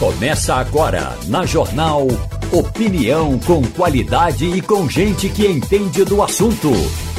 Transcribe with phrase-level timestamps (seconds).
[0.00, 2.06] Começa agora na Jornal
[2.50, 6.70] Opinião com qualidade e com gente que entende do assunto.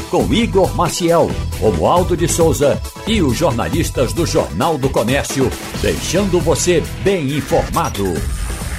[0.10, 5.48] Com Igor Maciel, Romualdo de Souza e os jornalistas do Jornal do Comércio,
[5.80, 8.04] deixando você bem informado.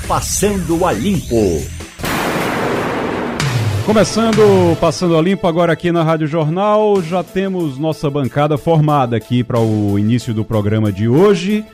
[0.09, 1.63] Passando a Limpo.
[3.87, 9.45] Começando, passando a limpo agora aqui na Rádio Jornal, já temos nossa bancada formada aqui
[9.45, 11.65] para o início do programa de hoje.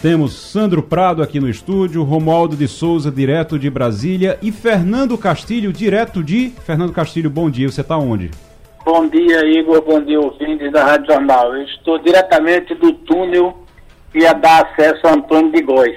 [0.00, 5.72] Temos Sandro Prado aqui no estúdio, Romualdo de Souza, direto de Brasília, e Fernando Castilho,
[5.72, 6.50] direto de.
[6.64, 8.30] Fernando Castilho, bom dia, você está onde?
[8.84, 11.54] Bom dia, Igor, bom dia, ouvintes da Rádio Jornal.
[11.54, 13.56] Eu estou diretamente do túnel
[14.12, 15.96] que ia dar acesso a Antônio de Góis.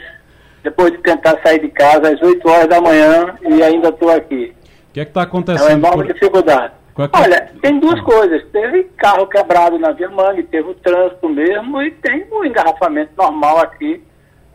[0.64, 4.54] Depois de tentar sair de casa às 8 horas da manhã e ainda estou aqui.
[4.90, 5.70] O que é que está acontecendo?
[5.70, 6.14] É uma enorme por...
[6.14, 6.74] dificuldade.
[6.98, 7.10] É.
[7.18, 8.44] Olha, tem duas coisas.
[8.52, 13.12] Teve carro quebrado na Via Mangue, teve o trânsito mesmo e tem o um engarrafamento
[13.18, 14.02] normal aqui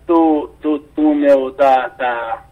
[0.06, 2.42] do, do túnel da, da,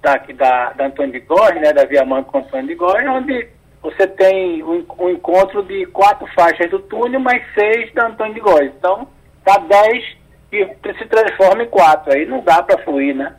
[0.00, 3.48] da, da, da Antônio de Góes, né, da Via Mangue com Antônio de Góes, onde
[3.82, 8.40] você tem um, um, encontro de quatro faixas do túnel, mais seis da Antônio de
[8.40, 8.72] Góes.
[8.78, 9.08] Então,
[9.44, 10.04] dá dez
[10.52, 10.64] e
[10.98, 12.12] se transforma em quatro.
[12.12, 13.34] Aí não dá para fluir, né?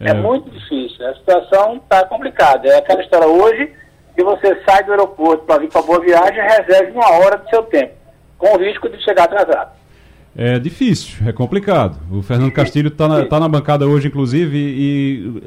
[0.00, 0.10] É.
[0.10, 1.06] é muito difícil.
[1.06, 2.68] A situação está complicada.
[2.68, 3.72] É aquela história hoje
[4.14, 7.62] que você sai do aeroporto para vir para Boa Viagem reserve uma hora do seu
[7.64, 7.92] tempo,
[8.38, 9.72] com o risco de chegar atrasado.
[10.36, 11.96] É difícil, é complicado.
[12.10, 15.42] O Fernando Castilho está na, tá na bancada hoje, inclusive, e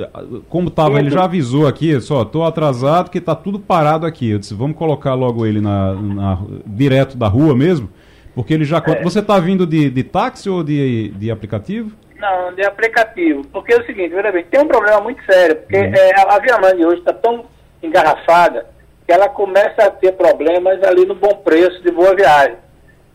[0.47, 4.29] como estava, ele já avisou aqui, só, estou atrasado que está tudo parado aqui.
[4.29, 7.89] Eu disse, vamos colocar logo ele na, na direto da rua mesmo,
[8.33, 8.81] porque ele já...
[8.87, 9.03] É.
[9.03, 11.91] Você está vindo de, de táxi ou de, de aplicativo?
[12.17, 13.45] Não, de aplicativo.
[13.51, 15.93] Porque é o seguinte, veja bem, tem um problema muito sério, porque uhum.
[15.93, 17.43] é, a Via Mãe hoje está tão
[17.81, 18.65] engarrafada,
[19.05, 22.57] que ela começa a ter problemas ali no bom preço de boa viagem.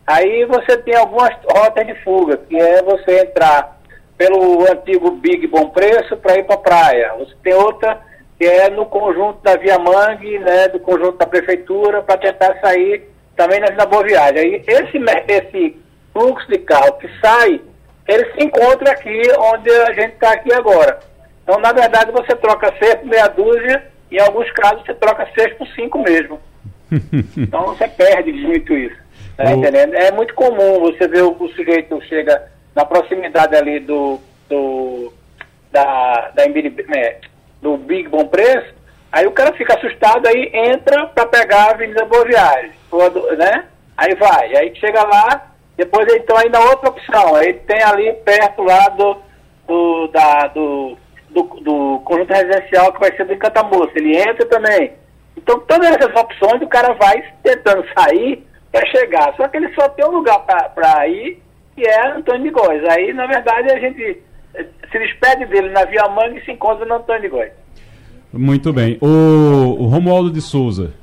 [0.05, 3.79] Aí você tem algumas rotas de fuga, que é você entrar
[4.17, 7.13] pelo antigo Big Bom Preço para ir para a praia.
[7.19, 8.01] Você tem outra
[8.37, 13.09] que é no conjunto da Via Mangue, né, do conjunto da prefeitura, para tentar sair
[13.35, 14.37] também na Boa Viagem.
[14.37, 17.61] Aí esse, esse fluxo de carro que sai,
[18.07, 20.99] ele se encontra aqui onde a gente está aqui agora.
[21.43, 25.67] Então, na verdade, você troca sempre meia dúzia em alguns casos você troca 6 por
[25.67, 26.39] 5 mesmo.
[27.37, 28.95] então você perde muito isso.
[29.35, 29.57] Tá o...
[29.57, 29.93] entendendo?
[29.95, 34.19] É muito comum você ver o, o, sujeito chega na proximidade ali do,
[34.49, 35.13] do
[35.71, 37.17] da, da é,
[37.61, 38.73] do Big Bom Preço,
[39.11, 42.71] aí o cara fica assustado, aí entra para pegar a Avenida Boa Viagem,
[43.37, 43.65] né?
[43.97, 48.89] Aí vai, aí chega lá, depois então ainda outra opção, aí tem ali perto lá
[48.89, 49.17] do,
[49.67, 50.97] do, da, do
[51.33, 53.91] do, do conjunto residencial que vai ser do Encantamoça.
[53.95, 54.93] Ele entra também.
[55.35, 59.33] Então, todas essas opções, o cara vai tentando sair para chegar.
[59.35, 61.41] Só que ele só tem um lugar para ir,
[61.75, 62.83] que é Antônio de Góes.
[62.89, 64.21] Aí, na verdade, a gente
[64.53, 67.51] eh, se despede dele na Via Manga e se encontra no Antônio de Góes.
[68.31, 68.97] Muito bem.
[69.01, 70.93] O, o Romualdo de Souza,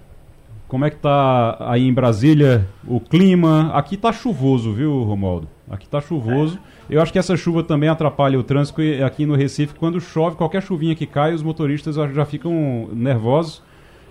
[0.70, 3.72] como é que tá aí em Brasília o clima?
[3.74, 5.48] Aqui tá chuvoso, viu, Romualdo?
[5.68, 6.60] Aqui tá chuvoso.
[6.88, 6.94] É.
[6.94, 9.74] Eu acho que essa chuva também atrapalha o trânsito aqui no Recife.
[9.74, 13.62] Quando chove, qualquer chuvinha que cai, os motoristas já ficam nervosos.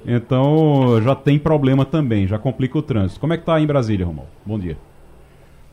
[0.06, 3.22] Então já tem problema também, já complica o trânsito.
[3.22, 4.32] Como é que está em Brasília, Romualdo?
[4.46, 4.78] Bom dia.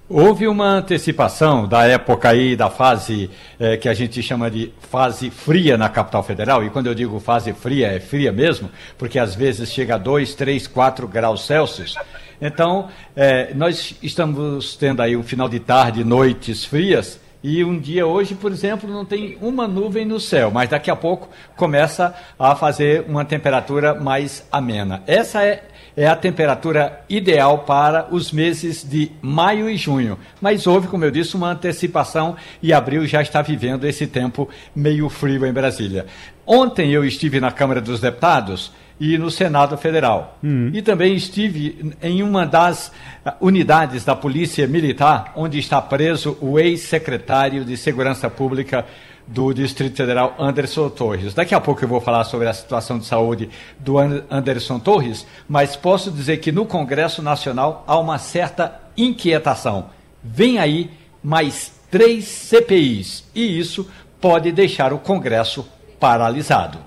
[0.09, 3.29] Houve uma antecipação da época aí da fase
[3.59, 7.19] eh, que a gente chama de fase fria na capital federal, e quando eu digo
[7.19, 11.97] fase fria, é fria mesmo, porque às vezes chega a 2, 3, 4 graus Celsius.
[12.41, 18.07] Então, eh, nós estamos tendo aí um final de tarde, noites frias, e um dia
[18.07, 22.55] hoje, por exemplo, não tem uma nuvem no céu, mas daqui a pouco começa a
[22.55, 25.03] fazer uma temperatura mais amena.
[25.05, 25.65] Essa é
[25.97, 30.19] é a temperatura ideal para os meses de maio e junho.
[30.41, 35.09] Mas houve, como eu disse, uma antecipação e abril já está vivendo esse tempo meio
[35.09, 36.07] frio em Brasília.
[36.47, 40.39] Ontem eu estive na Câmara dos Deputados e no Senado Federal.
[40.43, 40.71] Uhum.
[40.73, 42.93] E também estive em uma das
[43.41, 48.87] unidades da Polícia Militar, onde está preso o ex-secretário de Segurança Pública
[49.27, 51.35] do Distrito Federal, Anderson Torres.
[51.35, 55.75] Daqui a pouco eu vou falar sobre a situação de saúde do Anderson Torres, mas
[55.75, 59.87] posso dizer que no Congresso Nacional há uma certa inquietação.
[60.23, 60.91] Vem aí
[61.23, 63.89] mais três CPIs e isso
[64.21, 65.67] pode deixar o Congresso
[65.99, 66.79] paralisado.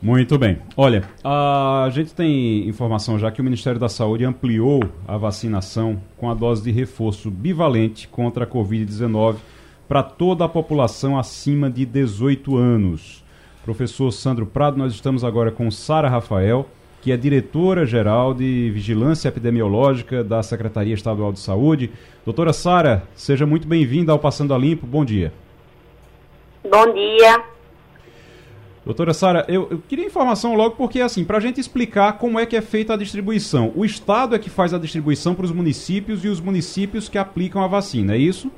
[0.00, 0.58] Muito bem.
[0.76, 6.30] Olha, a gente tem informação já que o Ministério da Saúde ampliou a vacinação com
[6.30, 9.36] a dose de reforço bivalente contra a Covid-19
[9.88, 13.22] para toda a população acima de 18 anos.
[13.64, 16.68] Professor Sandro Prado, nós estamos agora com Sara Rafael,
[17.00, 21.90] que é diretora-geral de Vigilância Epidemiológica da Secretaria Estadual de Saúde.
[22.24, 24.86] Doutora Sara, seja muito bem-vinda ao Passando a Limpo.
[24.86, 25.32] Bom dia.
[26.62, 27.44] Bom dia.
[28.84, 32.44] Doutora Sara, eu, eu, queria informação logo porque, assim, para a gente explicar como é
[32.44, 33.72] que é feita a distribuição.
[33.74, 37.62] O Estado é que faz a distribuição para os municípios e os municípios que aplicam
[37.62, 38.50] a vacina, é isso?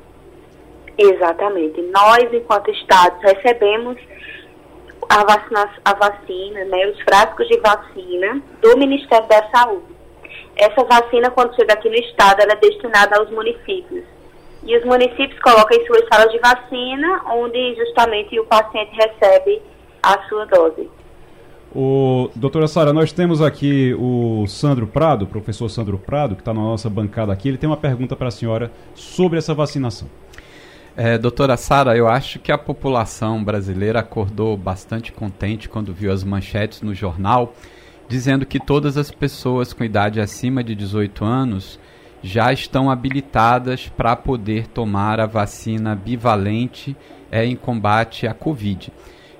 [0.98, 1.82] Exatamente.
[1.82, 3.96] Nós, enquanto Estado, recebemos
[5.08, 9.94] a vacina, a vacina né, os frascos de vacina do Ministério da Saúde.
[10.56, 14.04] Essa vacina, quando chega aqui no Estado, ela é destinada aos municípios.
[14.64, 19.62] E os municípios colocam em suas salas de vacina, onde justamente o paciente recebe
[20.02, 20.88] a sua dose.
[21.74, 26.54] O, doutora Sara, nós temos aqui o Sandro Prado, o professor Sandro Prado, que está
[26.54, 27.48] na nossa bancada aqui.
[27.48, 30.08] Ele tem uma pergunta para a senhora sobre essa vacinação.
[30.98, 36.24] É, doutora Sara, eu acho que a população brasileira acordou bastante contente quando viu as
[36.24, 37.54] manchetes no jornal
[38.08, 41.78] dizendo que todas as pessoas com idade acima de 18 anos
[42.22, 46.96] já estão habilitadas para poder tomar a vacina bivalente
[47.30, 48.90] é, em combate à Covid.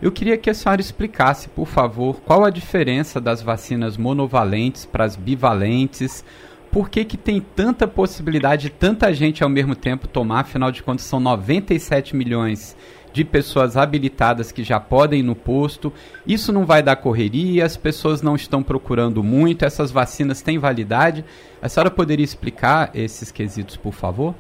[0.03, 5.05] Eu queria que a senhora explicasse, por favor, qual a diferença das vacinas monovalentes para
[5.05, 6.23] as bivalentes,
[6.71, 10.83] por que, que tem tanta possibilidade de tanta gente ao mesmo tempo tomar, afinal de
[10.83, 12.77] contas são 97 milhões
[13.17, 15.91] de pessoas habilitadas que já podem ir no posto.
[16.27, 21.25] Isso não vai dar correria, as pessoas não estão procurando muito, essas vacinas têm validade.
[21.63, 24.35] A senhora poderia explicar esses quesitos, por favor?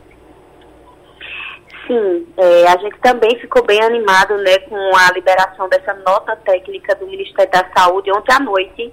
[1.86, 6.94] Sim, é, a gente também ficou bem animado né, com a liberação dessa nota técnica
[6.96, 8.92] do Ministério da Saúde ontem à noite.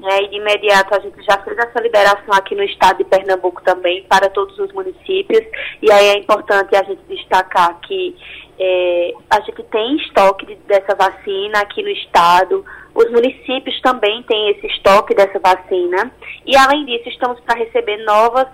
[0.00, 3.62] Né, e de imediato a gente já fez essa liberação aqui no estado de Pernambuco
[3.62, 5.44] também para todos os municípios.
[5.80, 8.16] E aí é importante a gente destacar que
[8.58, 12.64] é, a gente tem estoque de, dessa vacina aqui no estado.
[12.94, 16.12] Os municípios também têm esse estoque dessa vacina.
[16.46, 18.46] E além disso, estamos para receber novas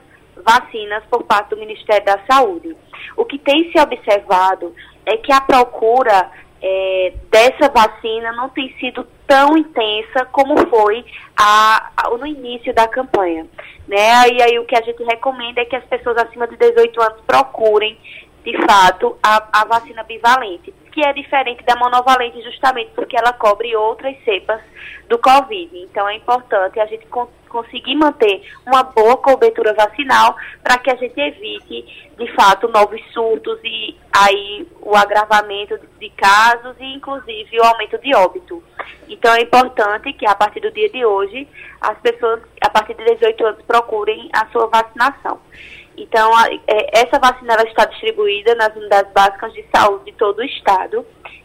[0.44, 2.76] vacinas por parte do Ministério da Saúde.
[3.16, 6.30] O que tem se observado é que a procura
[6.62, 11.04] é, dessa vacina não tem sido tão intensa como foi
[11.36, 13.46] a, a, no início da campanha.
[13.88, 14.28] Né?
[14.32, 17.20] E aí o que a gente recomenda é que as pessoas acima de 18 anos
[17.26, 17.98] procurem,
[18.44, 23.74] de fato, a, a vacina bivalente, que é diferente da monovalente justamente porque ela cobre
[23.76, 24.60] outras cepas
[25.08, 25.70] do Covid.
[25.74, 27.06] Então é importante a gente
[27.50, 33.58] conseguir manter uma boa cobertura vacinal para que a gente evite, de fato, novos surtos
[33.64, 38.62] e aí o agravamento de casos e, inclusive, o aumento de óbito.
[39.08, 41.46] Então, é importante que, a partir do dia de hoje,
[41.80, 45.40] as pessoas, a partir de 18 anos, procurem a sua vacinação.
[46.00, 50.38] Então, a, é, essa vacina ela está distribuída nas unidades básicas de saúde de todo
[50.38, 51.04] o estado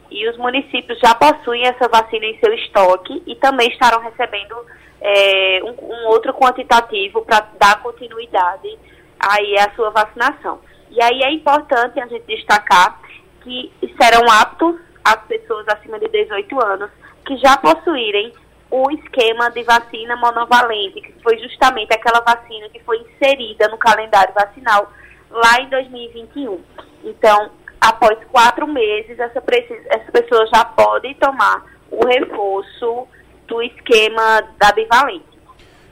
[0.09, 4.55] e os municípios já possuem essa vacina em seu estoque e também estarão recebendo
[5.01, 8.79] é, um, um, outro quantitativo para dar continuidade
[9.19, 10.61] aí à sua vacinação.
[10.89, 12.97] E aí é importante a gente destacar
[13.41, 16.89] que serão aptos as pessoas acima de 18 anos
[17.25, 18.31] que já possuírem
[18.75, 24.33] o esquema de vacina monovalente, que foi justamente aquela vacina que foi inserida no calendário
[24.33, 24.91] vacinal
[25.31, 26.61] lá em 2021.
[27.05, 29.41] Então, após quatro meses, essa,
[29.89, 33.07] essa pessoa já pode tomar o reforço
[33.47, 35.34] do esquema da bivalente.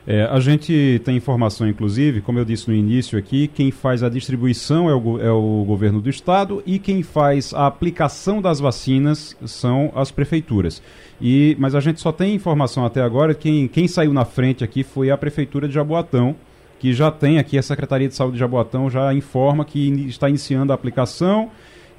[0.05, 4.09] É, a gente tem informação, inclusive, como eu disse no início aqui, quem faz a
[4.09, 9.37] distribuição é o, é o, governo do estado e quem faz a aplicação das vacinas
[9.45, 10.81] são as prefeituras.
[11.21, 14.83] E, mas a gente só tem informação até agora, quem, quem saiu na frente aqui
[14.83, 16.35] foi a prefeitura de Jaboatão,
[16.79, 20.73] que já tem aqui, a Secretaria de Saúde de Jaboatão já informa que está iniciando
[20.73, 21.49] a aplicação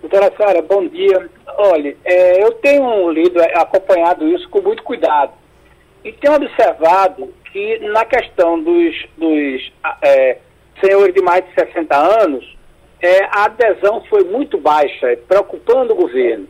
[0.00, 1.28] Doutora Sara, bom dia.
[1.58, 5.32] Olha, é, eu tenho lido, é, acompanhado isso com muito cuidado
[6.04, 10.38] e tenho observado que na questão dos, dos é,
[10.80, 12.56] senhores de mais de 60 anos,
[13.00, 16.48] é, a adesão foi muito baixa, preocupando o governo.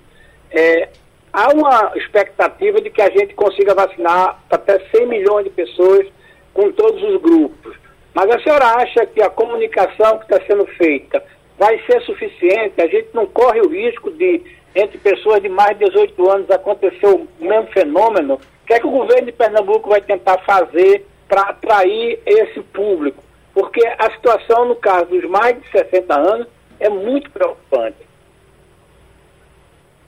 [0.51, 0.89] É,
[1.33, 6.07] há uma expectativa de que a gente consiga vacinar até 100 milhões de pessoas
[6.53, 7.77] com todos os grupos.
[8.15, 11.23] Mas a senhora acha que a comunicação que está sendo feita
[11.59, 12.81] vai ser suficiente?
[12.81, 14.43] A gente não corre o risco de,
[14.75, 18.35] entre pessoas de mais de 18 anos, acontecer o mesmo fenômeno?
[18.35, 23.23] O que é que o governo de Pernambuco vai tentar fazer para atrair esse público?
[23.53, 26.47] Porque a situação, no caso dos mais de 60 anos,
[26.79, 28.07] é muito preocupante.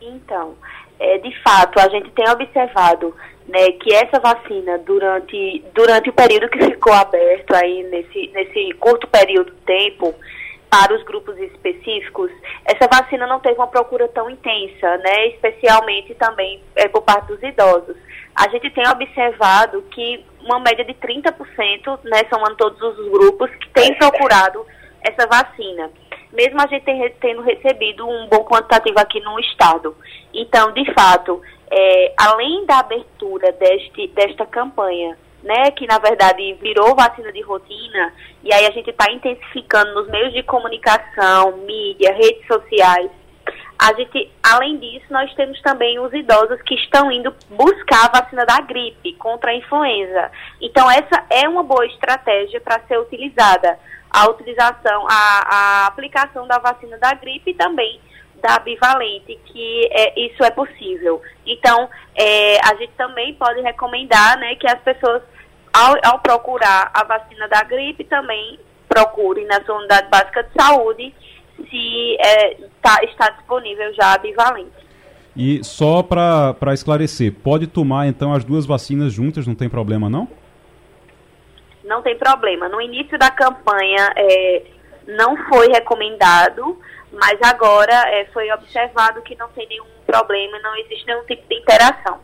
[0.01, 0.55] Então,
[0.99, 3.15] é, de fato, a gente tem observado
[3.49, 9.09] né, que essa vacina, durante, durante o período que ficou aberto aí, nesse, nesse curto
[9.09, 10.15] período de tempo,
[10.71, 12.31] para os grupos específicos,
[12.65, 17.43] essa vacina não teve uma procura tão intensa, né, especialmente também é, por parte dos
[17.43, 17.97] idosos.
[18.35, 23.69] A gente tem observado que uma média de 30%, né, somando todos os grupos, que
[23.71, 24.65] têm procurado
[25.03, 25.91] essa vacina
[26.33, 26.85] mesmo a gente
[27.21, 29.97] tendo recebido um bom quantitativo aqui no estado.
[30.33, 36.95] Então, de fato, é, além da abertura deste, desta campanha, né, que na verdade virou
[36.95, 42.47] vacina de rotina, e aí a gente está intensificando nos meios de comunicação, mídia, redes
[42.47, 43.11] sociais.
[43.79, 48.45] A gente, além disso, nós temos também os idosos que estão indo buscar a vacina
[48.45, 50.31] da gripe contra a influenza.
[50.61, 53.79] Então, essa é uma boa estratégia para ser utilizada
[54.11, 58.01] a utilização, a, a aplicação da vacina da gripe também
[58.41, 61.23] da bivalente, que é, isso é possível.
[61.47, 65.23] Então, é, a gente também pode recomendar né, que as pessoas,
[65.73, 71.15] ao, ao procurar a vacina da gripe, também procurem na sua unidade básica de saúde
[71.71, 74.71] se é, tá, está disponível já a bivalente.
[75.37, 80.29] E só para esclarecer, pode tomar então as duas vacinas juntas, não tem problema não?
[81.91, 82.69] não tem problema.
[82.69, 84.63] No início da campanha é,
[85.09, 86.79] não foi recomendado,
[87.13, 91.57] mas agora é, foi observado que não tem nenhum problema, não existe nenhum tipo de
[91.57, 92.19] interação.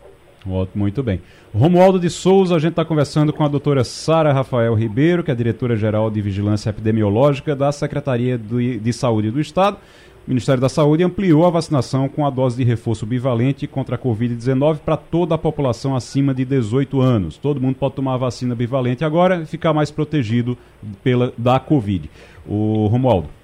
[0.74, 1.20] Muito bem.
[1.52, 5.34] Romualdo de Souza, a gente está conversando com a doutora Sara Rafael Ribeiro, que é
[5.34, 9.78] diretora-geral de Vigilância Epidemiológica da Secretaria de Saúde do Estado.
[10.26, 13.98] O Ministério da Saúde ampliou a vacinação com a dose de reforço bivalente contra a
[13.98, 17.38] Covid-19 para toda a população acima de 18 anos.
[17.38, 20.58] Todo mundo pode tomar a vacina bivalente agora e ficar mais protegido
[21.02, 22.10] pela, da Covid.
[22.44, 23.35] O Romualdo.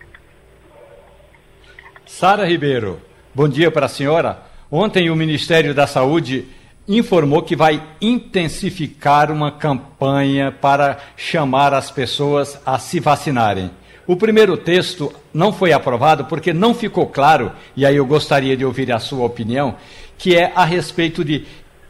[2.18, 3.00] Sara Ribeiro,
[3.34, 4.42] bom dia para a senhora.
[4.70, 6.44] Ontem o Ministério da Saúde
[6.86, 13.70] informou que vai intensificar uma campanha para chamar as pessoas a se vacinarem.
[14.06, 18.64] O primeiro texto não foi aprovado porque não ficou claro, e aí eu gostaria de
[18.64, 19.74] ouvir a sua opinião,
[20.18, 21.46] que é a respeito de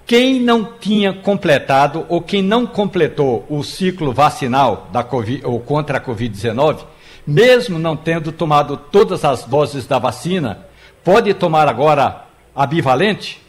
[0.07, 5.99] quem não tinha completado ou quem não completou o ciclo vacinal da COVID, ou contra
[5.99, 6.92] a Covid-19,
[7.27, 10.67] mesmo não tendo tomado todas as doses da vacina,
[11.05, 12.25] pode tomar agora
[12.55, 13.41] a bivalente?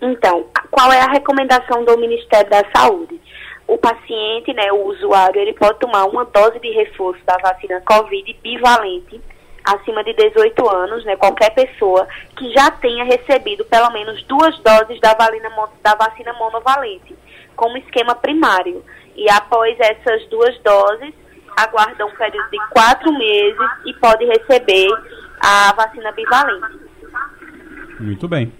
[0.00, 3.20] Então, qual é a recomendação do Ministério da Saúde?
[3.66, 8.36] o paciente, né, o usuário, ele pode tomar uma dose de reforço da vacina Covid
[8.42, 9.20] bivalente
[9.64, 15.00] acima de 18 anos, né, qualquer pessoa que já tenha recebido pelo menos duas doses
[15.00, 17.14] da, da vacina monovalente,
[17.56, 18.84] como esquema primário.
[19.14, 21.14] E após essas duas doses,
[21.56, 24.88] aguarda um período de quatro meses e pode receber
[25.40, 26.80] a vacina bivalente.
[28.00, 28.52] Muito bem.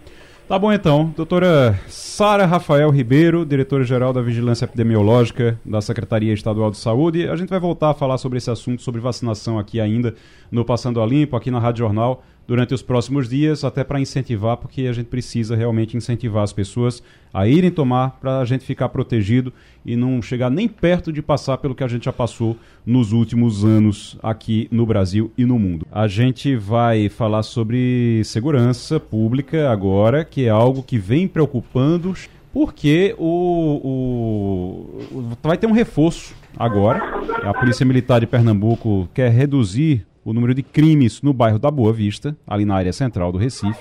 [0.48, 6.76] Tá bom então, doutora Sara Rafael Ribeiro, diretora-geral da Vigilância Epidemiológica da Secretaria Estadual de
[6.76, 7.28] Saúde.
[7.28, 10.14] A gente vai voltar a falar sobre esse assunto, sobre vacinação aqui ainda
[10.50, 14.56] no Passando a Limpo, aqui na Rádio Jornal durante os próximos dias, até para incentivar,
[14.56, 18.88] porque a gente precisa realmente incentivar as pessoas a irem tomar para a gente ficar
[18.88, 19.52] protegido
[19.86, 23.64] e não chegar nem perto de passar pelo que a gente já passou nos últimos
[23.64, 25.86] anos aqui no Brasil e no mundo.
[25.90, 32.14] A gente vai falar sobre segurança pública agora, que é algo que vem preocupando,
[32.52, 37.00] porque o, o vai ter um reforço agora.
[37.44, 41.92] A Polícia Militar de Pernambuco quer reduzir o número de crimes no bairro da Boa
[41.92, 43.80] Vista, ali na área central do Recife.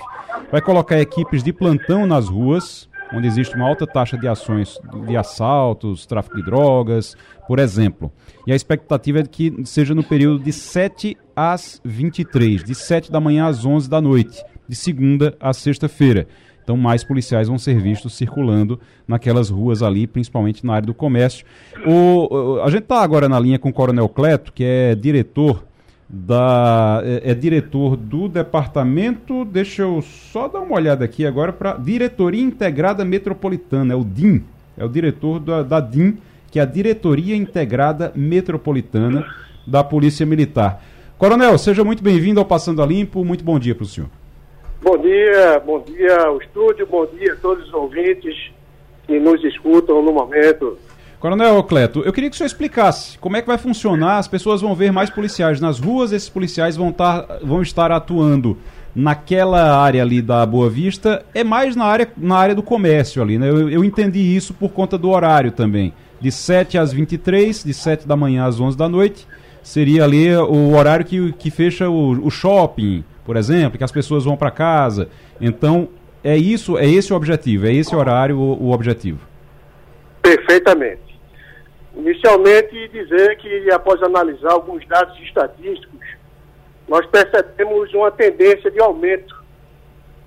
[0.52, 5.16] Vai colocar equipes de plantão nas ruas, onde existe uma alta taxa de ações de
[5.16, 7.16] assaltos, tráfico de drogas,
[7.48, 8.12] por exemplo.
[8.48, 13.20] E a expectativa é que seja no período de 7 às 23, de 7 da
[13.20, 16.28] manhã às 11 da noite, de segunda a sexta-feira.
[16.64, 21.46] Então, mais policiais vão ser vistos circulando naquelas ruas ali, principalmente na área do comércio.
[21.86, 25.64] O, a gente está agora na linha com o Coronel Cleto, que é diretor
[26.14, 29.46] da é, é, diretor do departamento.
[29.46, 34.44] Deixa eu só dar uma olhada aqui agora para Diretoria Integrada Metropolitana, é o DIM,
[34.78, 36.18] é o diretor da, da DIM,
[36.52, 39.26] que é a Diretoria Integrada Metropolitana
[39.66, 40.84] da Polícia Militar.
[41.18, 43.24] Coronel, seja muito bem-vindo ao Passando a Limpo.
[43.24, 44.10] Muito bom dia para o senhor.
[44.82, 48.52] Bom dia, bom dia ao estúdio, bom dia a todos os ouvintes
[49.08, 50.78] que nos escutam no momento.
[51.22, 54.18] Coronel Cleto, eu queria que o senhor explicasse como é que vai funcionar.
[54.18, 58.58] As pessoas vão ver mais policiais nas ruas, esses policiais vão, tar, vão estar atuando
[58.96, 63.38] naquela área ali da Boa Vista, é mais na área, na área do comércio ali,
[63.38, 63.48] né?
[63.48, 65.94] Eu, eu entendi isso por conta do horário também.
[66.20, 69.28] De 7 às 23, de 7 da manhã às 11 da noite,
[69.62, 74.26] seria ali o horário que, que fecha o, o shopping, por exemplo, que as pessoas
[74.26, 75.08] vão para casa.
[75.40, 75.88] Então,
[76.24, 79.20] é isso, é esse o objetivo, é esse horário o, o objetivo.
[80.20, 81.11] Perfeitamente.
[82.02, 86.00] Inicialmente, dizer que após analisar alguns dados estatísticos,
[86.88, 89.40] nós percebemos uma tendência de aumento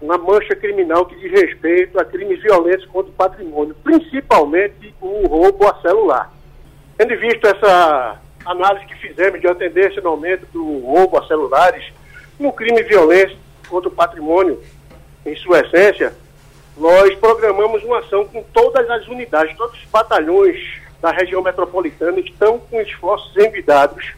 [0.01, 5.67] na mancha criminal que diz respeito a crimes violentos contra o patrimônio, principalmente o roubo
[5.67, 6.33] a celular.
[6.97, 11.93] Tendo visto essa análise que fizemos de uma tendência no aumento do roubo a celulares,
[12.39, 13.37] no crime violento
[13.69, 14.63] contra o patrimônio,
[15.27, 16.15] em sua essência,
[16.77, 22.59] nós programamos uma ação com todas as unidades, todos os batalhões da região metropolitana estão
[22.59, 24.15] com esforços envidados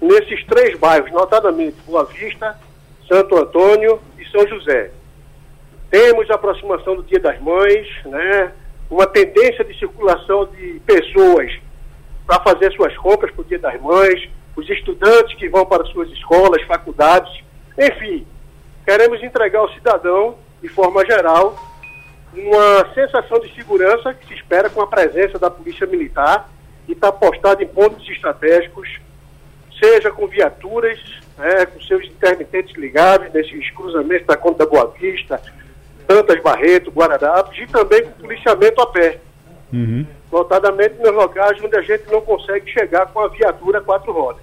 [0.00, 2.58] nesses três bairros, notadamente Boa Vista,
[3.06, 4.90] Santo Antônio e São José.
[5.92, 8.50] Temos a aproximação do Dia das Mães, né?
[8.90, 11.52] uma tendência de circulação de pessoas
[12.26, 16.10] para fazer suas compras para o Dia das Mães, os estudantes que vão para suas
[16.10, 17.44] escolas, faculdades,
[17.78, 18.26] enfim,
[18.84, 21.56] queremos entregar ao cidadão, de forma geral,
[22.34, 26.48] uma sensação de segurança que se espera com a presença da Polícia Militar
[26.88, 28.88] e está postada em pontos estratégicos,
[29.78, 30.98] seja com viaturas,
[31.36, 35.40] né, com seus intermitentes ligados nesses cruzamentos da Conta da Boa Vista,
[36.06, 39.18] Tantas Barreto, Guararapes e também com policiamento a pé.
[39.72, 40.06] Uhum.
[40.30, 44.42] Notadamente nos locais onde a gente não consegue chegar com a viatura quatro rodas.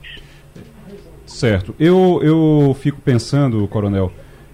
[1.26, 1.76] Certo.
[1.80, 4.12] Eu, eu fico pensando, Coronel,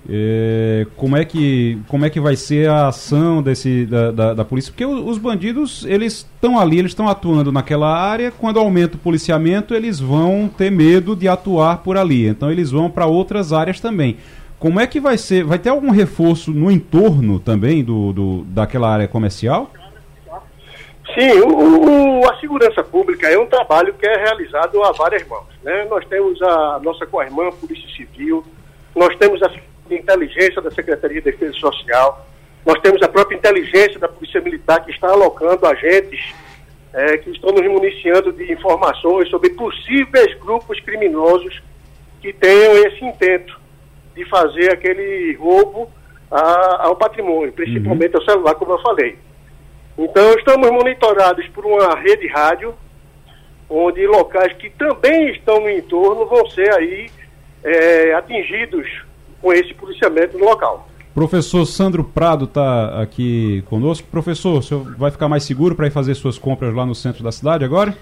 [0.07, 4.45] é, como, é que, como é que vai ser a ação desse, da, da, da
[4.45, 4.71] polícia?
[4.71, 9.73] Porque os bandidos, eles estão ali, eles estão atuando naquela área, quando aumenta o policiamento,
[9.73, 12.27] eles vão ter medo de atuar por ali.
[12.27, 14.17] Então eles vão para outras áreas também.
[14.59, 15.43] Como é que vai ser?
[15.43, 19.71] Vai ter algum reforço no entorno também do, do daquela área comercial?
[21.13, 25.47] Sim, o, o, a segurança pública é um trabalho que é realizado a várias mãos.
[25.63, 25.85] Né?
[25.89, 28.43] Nós temos a nossa co-irmã, Polícia Civil,
[28.95, 29.49] nós temos a
[29.93, 32.25] inteligência da Secretaria de Defesa Social,
[32.65, 36.33] nós temos a própria inteligência da Polícia Militar que está alocando agentes
[36.95, 41.61] é, que estão nos municiando de informações sobre possíveis grupos criminosos
[42.21, 43.59] que tenham esse intento
[44.15, 45.91] de fazer aquele roubo
[46.31, 48.21] a, ao patrimônio, principalmente uhum.
[48.21, 49.17] ao celular, como eu falei.
[49.97, 52.73] Então, estamos monitorados por uma rede rádio,
[53.69, 57.09] onde locais que também estão no entorno vão ser aí
[57.63, 59.04] é, atingidos
[59.41, 60.87] com esse policiamento no local.
[61.13, 64.05] Professor Sandro Prado está aqui conosco.
[64.09, 67.23] Professor, o senhor vai ficar mais seguro para ir fazer suas compras lá no centro
[67.23, 67.97] da cidade agora?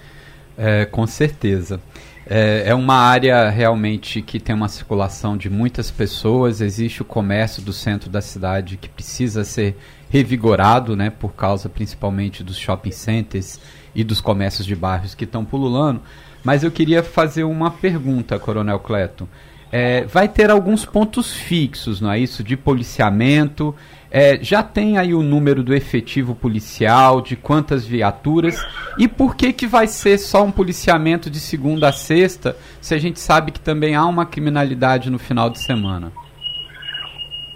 [0.58, 1.80] É, com certeza.
[2.26, 7.62] É, é, uma área realmente que tem uma circulação de muitas pessoas, existe o comércio
[7.62, 9.76] do centro da cidade que precisa ser
[10.08, 13.60] revigorado, né, por causa principalmente dos shopping centers
[13.94, 16.00] e dos comércios de bairros que estão pululando.
[16.42, 19.28] Mas eu queria fazer uma pergunta, Coronel Cleto.
[19.76, 22.44] É, vai ter alguns pontos fixos, não é isso?
[22.44, 23.74] De policiamento.
[24.08, 28.64] É, já tem aí o número do efetivo policial, de quantas viaturas.
[28.96, 32.98] E por que, que vai ser só um policiamento de segunda a sexta, se a
[32.98, 36.12] gente sabe que também há uma criminalidade no final de semana?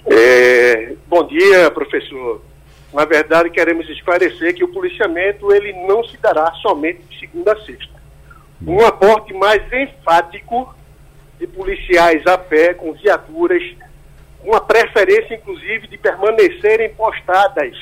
[0.05, 2.43] É, bom dia, professor.
[2.93, 7.65] Na verdade, queremos esclarecer que o policiamento ele não se dará somente de segunda a
[7.65, 7.95] sexta.
[8.67, 10.77] Um aporte mais enfático
[11.39, 13.63] de policiais a pé, com viaturas,
[14.43, 17.77] uma preferência, inclusive, de permanecerem postadas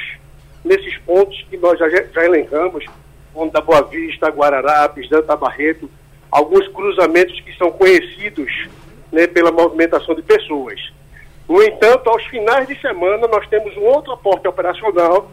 [0.64, 2.84] nesses pontos que nós já, já elencamos,
[3.32, 5.90] como da Boa Vista, Guararapes, Danta Barreto,
[6.30, 8.68] alguns cruzamentos que são conhecidos
[9.12, 10.80] né, pela movimentação de pessoas.
[11.48, 15.30] No entanto, aos finais de semana, nós temos um outro aporte operacional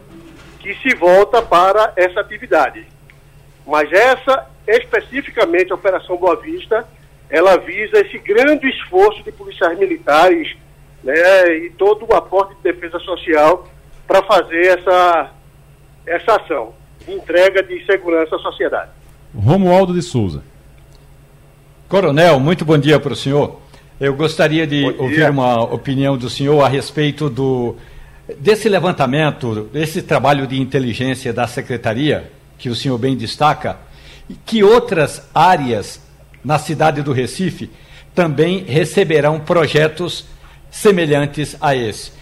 [0.60, 2.86] que se volta para essa atividade.
[3.66, 6.86] Mas essa, especificamente a Operação Boa Vista,
[7.30, 10.56] ela visa esse grande esforço de policiais militares
[11.02, 13.68] né, e todo o aporte de defesa social
[14.06, 15.30] para fazer essa,
[16.06, 16.74] essa ação
[17.06, 18.90] de entrega de segurança à sociedade.
[19.34, 20.42] Romualdo de Souza.
[21.88, 23.60] Coronel, muito bom dia para o senhor.
[24.00, 27.76] Eu gostaria de ouvir uma opinião do senhor a respeito do
[28.38, 33.78] desse levantamento, desse trabalho de inteligência da secretaria, que o senhor bem destaca,
[34.46, 36.00] que outras áreas
[36.44, 37.70] na cidade do Recife
[38.14, 40.26] também receberão projetos
[40.70, 42.12] semelhantes a esse.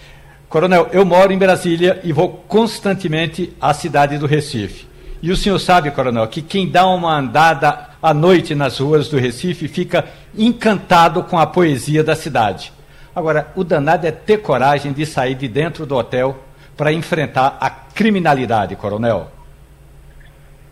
[0.49, 4.87] Coronel, eu moro em Brasília e vou constantemente à cidade do Recife.
[5.21, 9.17] E o senhor sabe, coronel, que quem dá uma andada à noite nas ruas do
[9.17, 10.05] Recife fica
[10.37, 12.73] encantado com a poesia da cidade.
[13.15, 16.37] Agora, o danado é ter coragem de sair de dentro do hotel
[16.75, 19.31] para enfrentar a criminalidade, coronel.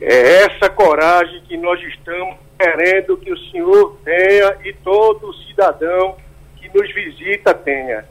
[0.01, 6.15] É essa coragem que nós estamos querendo que o senhor tenha e todo cidadão
[6.57, 8.05] que nos visita tenha.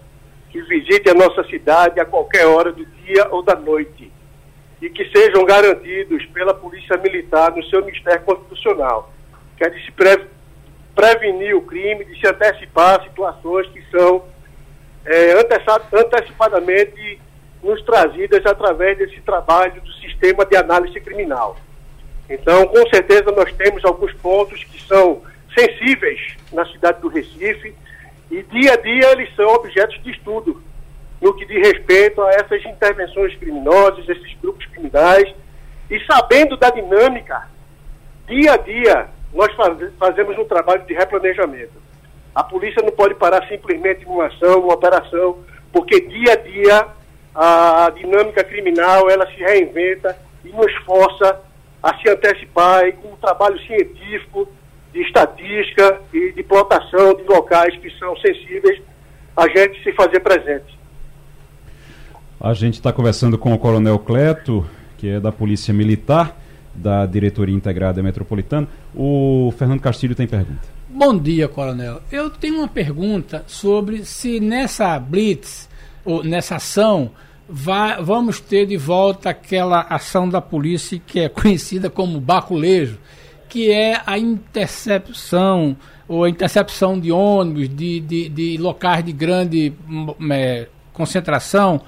[0.50, 4.10] Que visite a nossa cidade a qualquer hora do dia ou da noite.
[4.82, 9.12] E que sejam garantidos pela Polícia Militar no seu Ministério Constitucional.
[9.56, 10.26] Que é de se pre
[10.96, 14.24] prevenir o crime, de se antecipar situações que são
[15.06, 15.34] é,
[15.92, 17.20] antecipadamente
[17.62, 21.56] nos trazidas através desse trabalho do sistema de análise criminal.
[22.30, 25.20] Então, com certeza, nós temos alguns pontos que são
[25.52, 27.74] sensíveis na cidade do Recife
[28.30, 30.62] e dia a dia eles são objetos de estudo
[31.20, 35.28] no que diz respeito a essas intervenções criminosas, esses grupos criminais
[35.90, 37.48] e sabendo da dinâmica,
[38.28, 41.82] dia a dia nós faz, fazemos um trabalho de replanejamento.
[42.32, 45.38] A polícia não pode parar simplesmente numa ação, numa operação,
[45.72, 46.86] porque dia a dia
[47.34, 51.49] a dinâmica criminal ela se reinventa e nos força
[51.82, 54.48] a se antecipar e com um trabalho científico
[54.92, 58.80] de estatística e de plotação de locais que são sensíveis
[59.36, 60.78] a gente se fazer presente.
[62.40, 64.66] A gente está conversando com o Coronel Cleto,
[64.98, 66.36] que é da Polícia Militar,
[66.74, 68.66] da Diretoria Integrada Metropolitana.
[68.94, 70.68] O Fernando Castilho tem pergunta.
[70.88, 72.00] Bom dia, Coronel.
[72.10, 75.68] Eu tenho uma pergunta sobre se nessa blitz,
[76.04, 77.10] ou nessa ação,
[77.50, 82.98] vamos ter de volta aquela ação da polícia que é conhecida como baculejo,
[83.48, 89.72] que é a intercepção ou a intercepção de ônibus, de, de, de locais de grande
[90.30, 91.80] é, concentração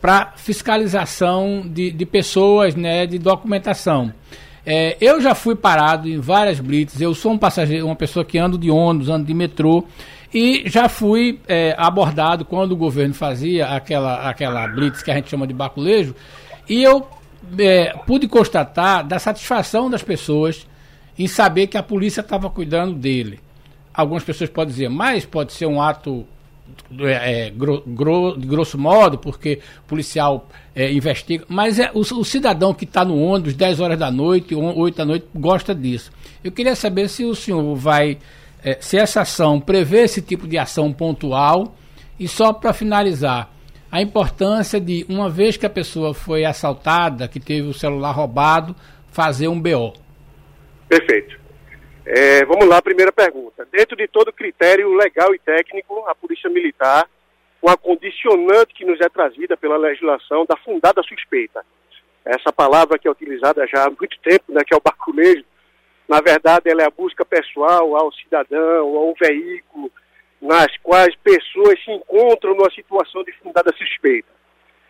[0.00, 4.12] para fiscalização de, de pessoas, né, de documentação.
[4.64, 8.38] É, eu já fui parado em várias blitz, eu sou um passageiro, uma pessoa que
[8.38, 9.84] ando de ônibus, ando de metrô,
[10.32, 15.30] e já fui é, abordado quando o governo fazia aquela, aquela blitz que a gente
[15.30, 16.14] chama de baculejo,
[16.68, 17.06] e eu
[17.58, 20.66] é, pude constatar da satisfação das pessoas
[21.18, 23.40] em saber que a polícia estava cuidando dele.
[23.92, 26.26] Algumas pessoas podem dizer, mas pode ser um ato
[27.00, 32.24] é, é, gro, gro, grosso modo, porque o policial é, investiga, mas é o, o
[32.24, 36.10] cidadão que está no ônibus 10 horas da noite, 8 da noite, gosta disso.
[36.42, 38.18] Eu queria saber se o senhor vai
[38.62, 41.74] é, se essa ação prevê esse tipo de ação pontual
[42.18, 43.50] e só para finalizar,
[43.90, 48.76] a importância de, uma vez que a pessoa foi assaltada, que teve o celular roubado,
[49.10, 49.94] fazer um BO.
[50.88, 51.39] Perfeito.
[52.06, 53.66] É, vamos lá, primeira pergunta.
[53.70, 57.08] Dentro de todo critério legal e técnico, a Polícia Militar,
[57.60, 61.64] com a condicionante que nos é trazida pela legislação da fundada suspeita.
[62.24, 65.44] Essa palavra que é utilizada já há muito tempo, né, que é o baculejo,
[66.08, 69.92] na verdade, ela é a busca pessoal ao cidadão, ao veículo,
[70.40, 74.28] nas quais pessoas se encontram numa situação de fundada suspeita.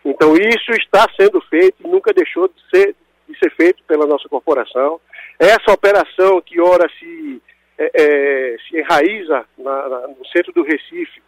[0.03, 2.97] Então, isso está sendo feito e nunca deixou de ser,
[3.29, 4.99] de ser feito pela nossa corporação.
[5.41, 7.43] Essa operação que ora se,
[7.79, 11.23] é, é, se enraiza na, na, no centro do Recife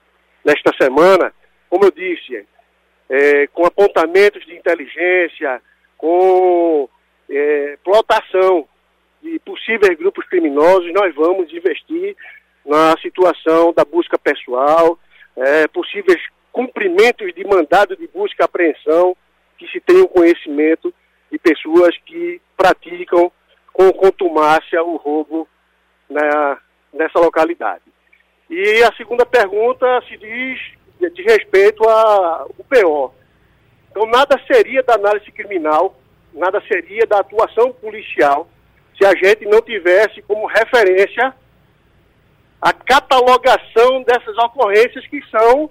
[0.45, 1.33] nesta semana,
[1.71, 2.47] como eu disse,
[3.09, 5.63] é, com apontamentos de inteligência,
[5.97, 6.91] com
[7.31, 8.69] é, plotação
[9.23, 12.15] de possíveis grupos criminosos, nós vamos investir
[12.67, 14.99] na situação da busca pessoal,
[15.37, 16.21] é, possíveis
[16.53, 19.17] cumprimentos de mandado de busca e apreensão,
[19.57, 20.93] que se tenha conhecimento
[21.31, 23.33] de pessoas que praticam
[23.73, 25.49] com contumácia o roubo
[26.09, 26.59] na,
[26.93, 27.83] nessa localidade.
[28.51, 30.61] E a segunda pergunta se diz
[31.15, 33.15] de respeito ao PO.
[33.91, 35.99] Então, nada seria da análise criminal,
[36.33, 38.49] nada seria da atuação policial
[38.97, 41.35] se a gente não tivesse como referência
[42.61, 45.69] a catalogação dessas ocorrências que são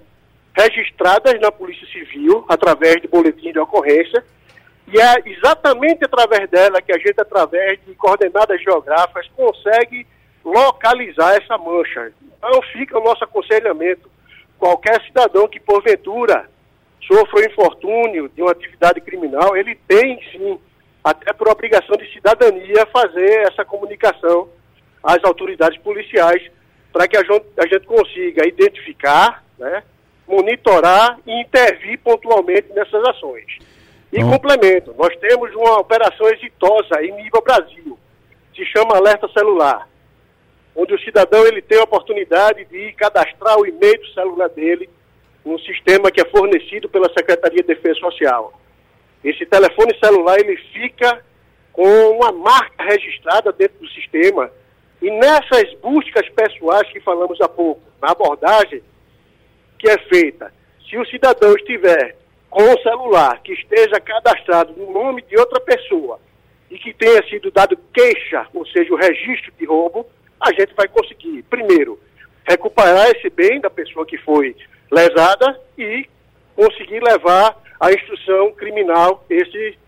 [0.54, 4.22] registradas na Polícia Civil através de boletim de ocorrência
[4.88, 10.06] e é exatamente através dela que a gente, através de coordenadas geográficas, consegue
[10.44, 12.12] localizar essa mancha.
[12.22, 14.10] Então fica o nosso aconselhamento.
[14.58, 16.48] Qualquer cidadão que porventura
[17.06, 20.58] sofra o infortúnio de uma atividade criminal, ele tem sim
[21.02, 24.48] até por obrigação de cidadania, fazer essa comunicação
[25.02, 26.42] às autoridades policiais
[26.92, 29.82] para que a gente, a gente consiga identificar, né,
[30.28, 33.58] monitorar e intervir pontualmente nessas ações.
[34.12, 34.30] E então...
[34.30, 37.98] complemento, nós temos uma operação exitosa em nível Brasil,
[38.54, 39.88] se chama Alerta Celular,
[40.76, 44.88] onde o cidadão ele tem a oportunidade de cadastrar o e-mail do celular dele
[45.44, 48.52] num sistema que é fornecido pela Secretaria de Defesa Social.
[49.24, 51.24] Esse telefone celular ele fica
[51.72, 54.50] com uma marca registrada dentro do sistema
[55.00, 58.82] e nessas buscas pessoais que falamos há pouco, na abordagem
[59.78, 60.52] que é feita,
[60.88, 62.16] se o cidadão estiver
[62.52, 66.20] com o celular que esteja cadastrado no nome de outra pessoa
[66.70, 70.06] e que tenha sido dado queixa, ou seja, o registro de roubo,
[70.38, 71.98] a gente vai conseguir, primeiro,
[72.46, 74.54] recuperar esse bem da pessoa que foi
[74.90, 76.06] lesada e
[76.54, 79.78] conseguir levar à instrução criminal esse,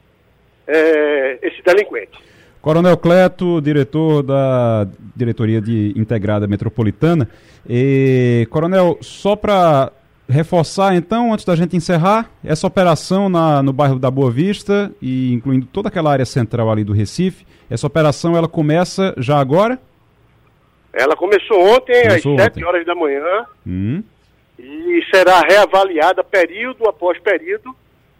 [0.66, 2.18] é, esse delinquente.
[2.62, 7.28] Coronel Cleto, diretor da Diretoria de Integrada Metropolitana.
[7.68, 9.92] E, Coronel, só para
[10.28, 15.32] reforçar então, antes da gente encerrar, essa operação na, no bairro da Boa Vista e
[15.32, 19.78] incluindo toda aquela área central ali do Recife, essa operação ela começa já agora?
[20.92, 22.60] Ela começou ontem começou às ontem.
[22.60, 24.02] 7 horas da manhã hum.
[24.58, 27.74] e será reavaliada período após período,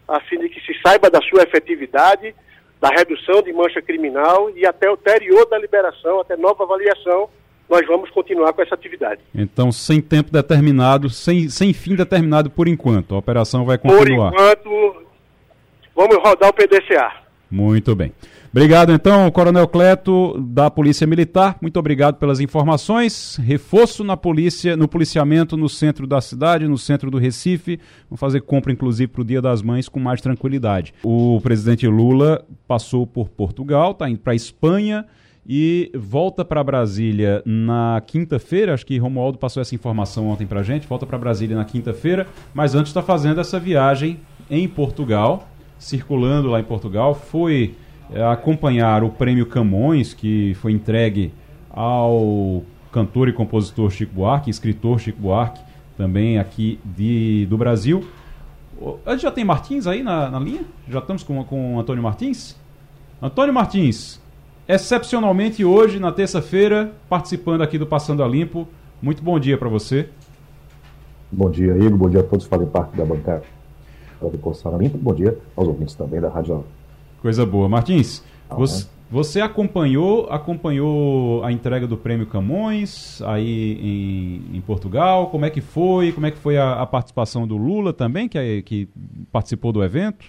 [0.09, 2.35] a fim de que se saiba da sua efetividade,
[2.81, 7.31] da redução de mancha criminal e até o ulterior da liberação, até nova avaliação,
[7.69, 9.21] nós vamos continuar com essa atividade.
[9.35, 14.33] Então, sem tempo determinado, sem, sem fim determinado por enquanto, a operação vai continuar.
[14.33, 15.03] Por enquanto,
[15.95, 17.25] vamos rodar o PDCA.
[17.51, 18.13] Muito bem.
[18.51, 21.57] Obrigado, então, Coronel Cleto, da Polícia Militar.
[21.61, 23.37] Muito obrigado pelas informações.
[23.43, 27.81] Reforço na polícia, no policiamento no centro da cidade, no centro do Recife.
[28.09, 30.95] Vamos fazer compra, inclusive, para o Dia das Mães com mais tranquilidade.
[31.03, 35.05] O presidente Lula passou por Portugal, está indo para a Espanha
[35.47, 38.75] e volta para Brasília na quinta-feira.
[38.75, 40.87] Acho que Romualdo passou essa informação ontem para gente.
[40.87, 46.61] Volta para Brasília na quinta-feira, mas antes está fazendo essa viagem em Portugal, circulando lá
[46.61, 47.15] em Portugal.
[47.15, 47.75] Foi
[48.11, 51.33] é, acompanhar o prêmio Camões, que foi entregue
[51.71, 55.61] ao cantor e compositor Chico Buarque, escritor Chico Buarque,
[55.97, 58.07] também aqui de, do Brasil.
[59.05, 60.63] A gente já tem Martins aí na, na linha?
[60.89, 62.57] Já estamos com, com Antônio Martins?
[63.21, 64.21] Antônio Martins,
[64.69, 68.67] excepcionalmente hoje, na terça-feira, participando aqui do Passando a Limpo.
[69.01, 70.09] Muito bom dia para você.
[71.31, 71.99] Bom dia, Igor.
[71.99, 73.43] Bom dia a todos que fazem parte da bancada
[74.21, 74.97] do Passando a Limpo.
[74.97, 76.65] Bom dia aos ouvintes também da Rádio
[77.21, 77.69] Coisa boa.
[77.69, 85.29] Martins, ah, você, você, acompanhou acompanhou a entrega do Prêmio Camões aí em, em, Portugal?
[85.29, 86.13] Como é que foi?
[86.13, 88.89] Como é que foi a, a participação do Lula também, que, é, que
[89.33, 90.27] participou do evento?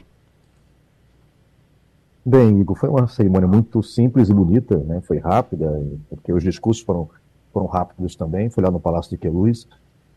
[2.27, 4.99] Bem, Igor, foi uma cerimônia muito simples e bonita, né?
[5.01, 7.07] Foi rápida, porque os discursos foram,
[7.53, 8.49] foram rápidos também.
[8.49, 9.67] Foi lá no Palácio de Queluz,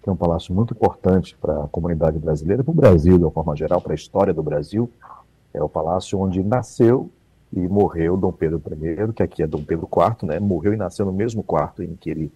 [0.02, 3.30] que é um palácio muito importante para a comunidade brasileira, para o Brasil de uma
[3.30, 4.90] forma geral, para a história do Brasil.
[5.52, 7.10] É o palácio onde nasceu
[7.52, 10.40] e morreu Dom Pedro I, que aqui é Dom Pedro IV, né?
[10.40, 12.32] Morreu e nasceu no mesmo quarto em que ele,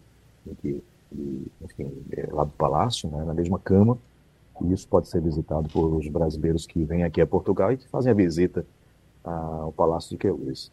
[0.46, 0.82] em que,
[1.62, 3.24] enfim, é lá do palácio, né?
[3.24, 3.96] na mesma cama.
[4.60, 7.88] E isso pode ser visitado por os brasileiros que vêm aqui a Portugal e que
[7.88, 8.66] fazem a visita
[9.24, 10.70] ao Palácio de Queluz.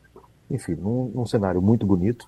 [0.50, 2.28] Enfim, num, num cenário muito bonito,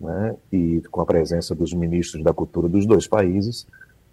[0.00, 0.36] né?
[0.52, 3.66] E com a presença dos ministros da cultura dos dois países,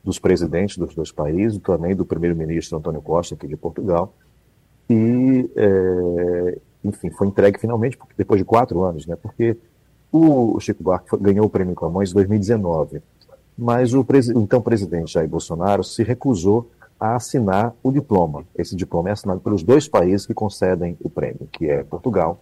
[0.04, 4.14] dos presidentes dos dois países, também do primeiro-ministro Antônio Costa aqui de Portugal
[4.90, 9.16] e, é, enfim, foi entregue finalmente, depois de quatro anos, né?
[9.16, 9.58] Porque
[10.12, 13.02] o Chico Buarque foi, ganhou o Prêmio Camões em 2019,
[13.58, 16.70] mas o então presidente Jair Bolsonaro se recusou
[17.04, 18.46] a assinar o diploma.
[18.58, 22.40] Esse diploma é assinado pelos dois países que concedem o prêmio, que é Portugal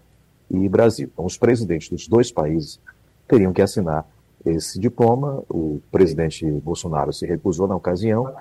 [0.52, 1.10] e Brasil.
[1.12, 2.80] Então, os presidentes dos dois países
[3.28, 4.06] teriam que assinar
[4.46, 5.42] esse diploma.
[5.50, 8.32] O presidente Bolsonaro se recusou na ocasião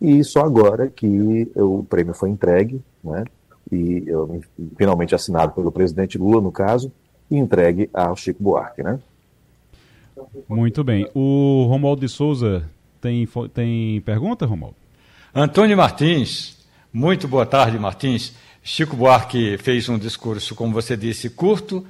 [0.00, 3.24] e só agora que o prêmio foi entregue, né?
[3.70, 4.40] e eu,
[4.78, 6.90] finalmente assinado pelo presidente Lula, no caso,
[7.30, 8.98] e entregue ao Chico Buarque, né?
[10.48, 11.06] Muito bem.
[11.14, 12.66] O Romualdo de Souza
[12.98, 14.85] tem, tem pergunta, Romualdo?
[15.38, 16.56] Antônio Martins,
[16.90, 18.32] muito boa tarde, Martins.
[18.62, 21.86] Chico Buarque fez um discurso, como você disse, curto,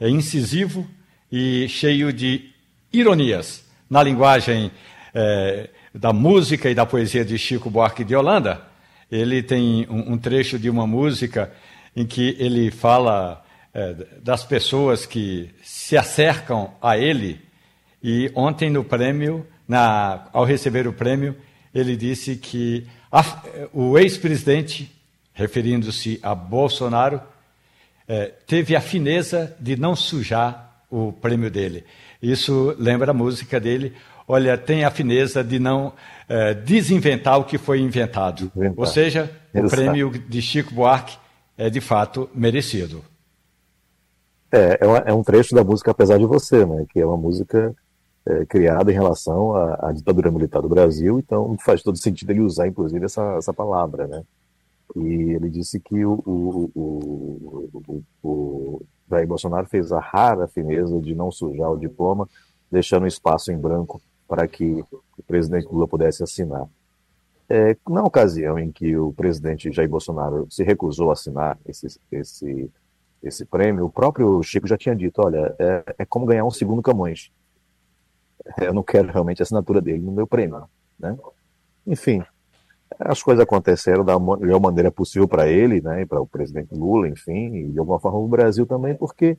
[0.00, 0.84] é incisivo
[1.30, 2.50] e cheio de
[2.92, 4.72] ironias na linguagem
[5.14, 8.66] é, da música e da poesia de Chico Buarque de Holanda
[9.08, 11.52] ele tem um, um trecho de uma música
[11.94, 17.40] em que ele fala é, das pessoas que se acercam a ele.
[18.02, 21.36] E ontem no prêmio, na, ao receber o prêmio,
[21.78, 23.24] ele disse que a,
[23.72, 24.90] o ex-presidente,
[25.32, 27.20] referindo-se a Bolsonaro,
[28.06, 31.84] é, teve a fineza de não sujar o prêmio dele.
[32.22, 33.94] Isso lembra a música dele,
[34.26, 35.92] olha, tem a fineza de não
[36.28, 38.50] é, desinventar o que foi inventado.
[38.56, 38.78] Inventar.
[38.78, 41.16] Ou seja, o prêmio de Chico Buarque
[41.56, 43.04] é de fato merecido.
[44.50, 46.86] É, é, é, um trecho da música Apesar de Você, né?
[46.90, 47.74] Que é uma música
[48.28, 52.40] é, criada em relação à, à, ditadura militar do Brasil, então faz todo sentido ele
[52.40, 54.22] usar, inclusive, essa, essa palavra, né?
[54.94, 61.14] E ele disse que o, o, o, o, Jair Bolsonaro fez a rara fineza de
[61.14, 62.28] não sujar o diploma,
[62.70, 64.84] deixando espaço em branco para que
[65.16, 66.66] o presidente Lula pudesse assinar.
[67.48, 72.70] É, na ocasião em que o presidente Jair Bolsonaro se recusou a assinar esse, esse,
[73.22, 76.82] esse prêmio, o próprio Chico já tinha dito: olha, é, é como ganhar um segundo
[76.82, 77.30] Camões.
[78.60, 80.64] Eu não quero realmente a assinatura dele no meu prêmio.
[80.98, 81.16] Né?
[81.86, 82.22] Enfim,
[82.98, 87.54] as coisas aconteceram da melhor maneira possível para ele, né, para o presidente Lula, enfim,
[87.54, 89.36] e de alguma forma o Brasil também, porque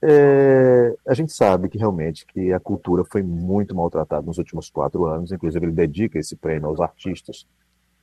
[0.00, 5.04] é, a gente sabe que realmente que a cultura foi muito maltratada nos últimos quatro
[5.04, 7.46] anos, inclusive ele dedica esse prêmio aos artistas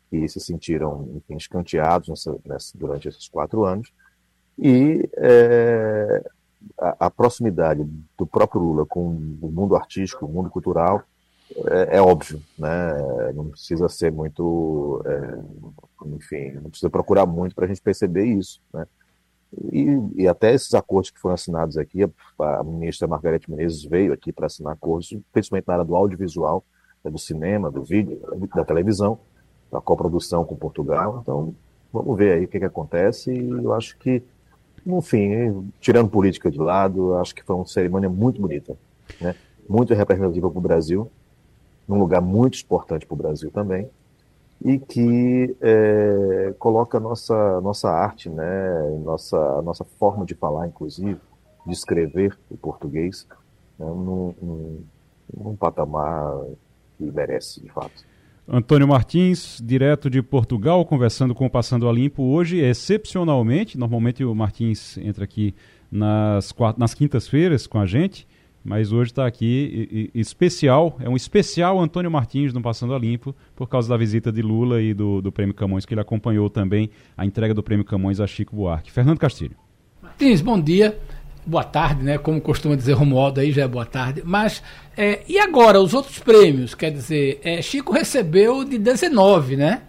[0.09, 3.91] que se sentiram enfim, escanteados nessa, nessa, durante esses quatro anos,
[4.57, 6.29] e é,
[6.77, 9.07] a, a proximidade do próprio Lula com
[9.41, 11.03] o mundo artístico, o mundo cultural,
[11.67, 13.31] é, é, óbvio, né?
[13.33, 15.39] Não precisa ser muito, é,
[16.07, 18.85] enfim, não precisa procurar muito para a gente perceber isso, né?
[19.71, 24.13] E, e, até esses acordos que foram assinados aqui, a, a ministra Margarete Menezes veio
[24.13, 26.63] aqui para assinar acordos, principalmente na área do audiovisual,
[27.03, 28.21] né, do cinema, do vídeo,
[28.53, 29.19] da televisão,
[29.71, 31.19] da coprodução com Portugal.
[31.23, 31.55] Então,
[31.91, 33.33] vamos ver aí o que, que acontece.
[33.33, 34.21] E eu acho que,
[34.89, 38.77] no fim, tirando política de lado, acho que foi uma cerimônia muito bonita,
[39.21, 39.35] né?
[39.67, 41.11] muito representativa para o Brasil
[41.89, 43.89] num lugar muito importante para o Brasil também,
[44.63, 51.19] e que é, coloca nossa, nossa arte, né, nossa, nossa forma de falar, inclusive,
[51.65, 53.25] de escrever o português,
[53.79, 54.83] né, num, num,
[55.35, 56.45] num patamar
[56.97, 58.05] que merece, de fato.
[58.51, 63.77] Antônio Martins, direto de Portugal, conversando com o Passando a Limpo hoje, excepcionalmente.
[63.77, 65.53] Normalmente o Martins entra aqui
[65.91, 68.27] nas, nas quintas-feiras com a gente.
[68.65, 73.69] Mas hoje está aqui especial, é um especial Antônio Martins no Passando a Limpo, por
[73.69, 77.25] causa da visita de Lula e do, do Prêmio Camões, que ele acompanhou também a
[77.25, 78.91] entrega do Prêmio Camões a Chico Buarque.
[78.91, 79.55] Fernando Castilho.
[80.01, 80.99] Martins, bom dia.
[81.45, 82.17] Boa tarde, né?
[82.17, 84.21] Como costuma dizer Romualdo aí, já é boa tarde.
[84.23, 84.61] Mas,
[84.95, 86.75] é, e agora, os outros prêmios?
[86.75, 89.81] Quer dizer, é, Chico recebeu de 19, né?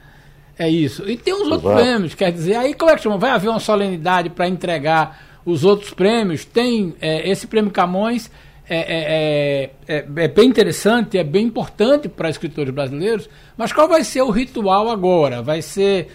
[0.60, 1.08] É isso.
[1.08, 3.16] E tem os outros prêmios, quer dizer, aí como é que chama?
[3.16, 6.44] Vai haver uma solenidade para entregar os outros prêmios?
[6.44, 8.30] Tem é, esse prêmio Camões
[8.68, 14.04] é, é, é, é, bem interessante, é bem importante para escritores brasileiros, mas qual vai
[14.04, 15.40] ser o ritual agora?
[15.40, 16.08] Vai ser.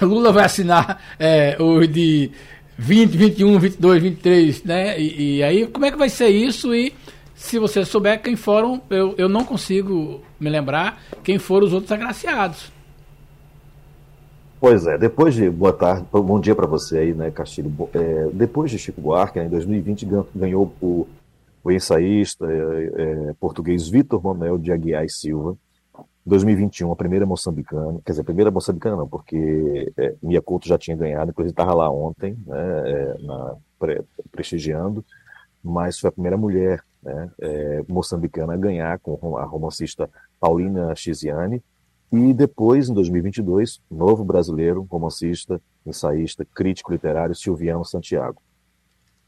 [0.00, 1.02] Lula vai assinar
[1.58, 2.30] o de
[2.78, 5.00] 20, 21, 22, 23, né?
[5.00, 6.74] E, e, aí, como é que vai ser isso?
[6.74, 6.92] E
[7.34, 11.92] se você souber quem foram, eu, eu não consigo me lembrar quem foram os outros
[11.92, 12.72] agraciados.
[14.60, 15.50] Pois é, depois de.
[15.50, 17.72] Boa tarde, bom dia para você aí, né, Castilho?
[17.94, 21.06] É, depois de Chico Buarque, em 2020, ganhou o
[21.64, 25.56] o ensaísta é, é, português Vitor Manuel de Aguiar e Silva.
[26.24, 30.78] 2021, a primeira moçambicana, quer dizer, a primeira moçambicana não, porque é, Mia Couto já
[30.78, 35.04] tinha ganhado, inclusive estava lá ontem, né, é, na, pre, prestigiando,
[35.62, 40.08] mas foi a primeira mulher né, é, moçambicana a ganhar com a romancista
[40.38, 41.62] Paulina Chiziane,
[42.12, 48.40] e depois, em 2022, novo brasileiro, romancista, ensaísta, crítico literário, Silviano Santiago.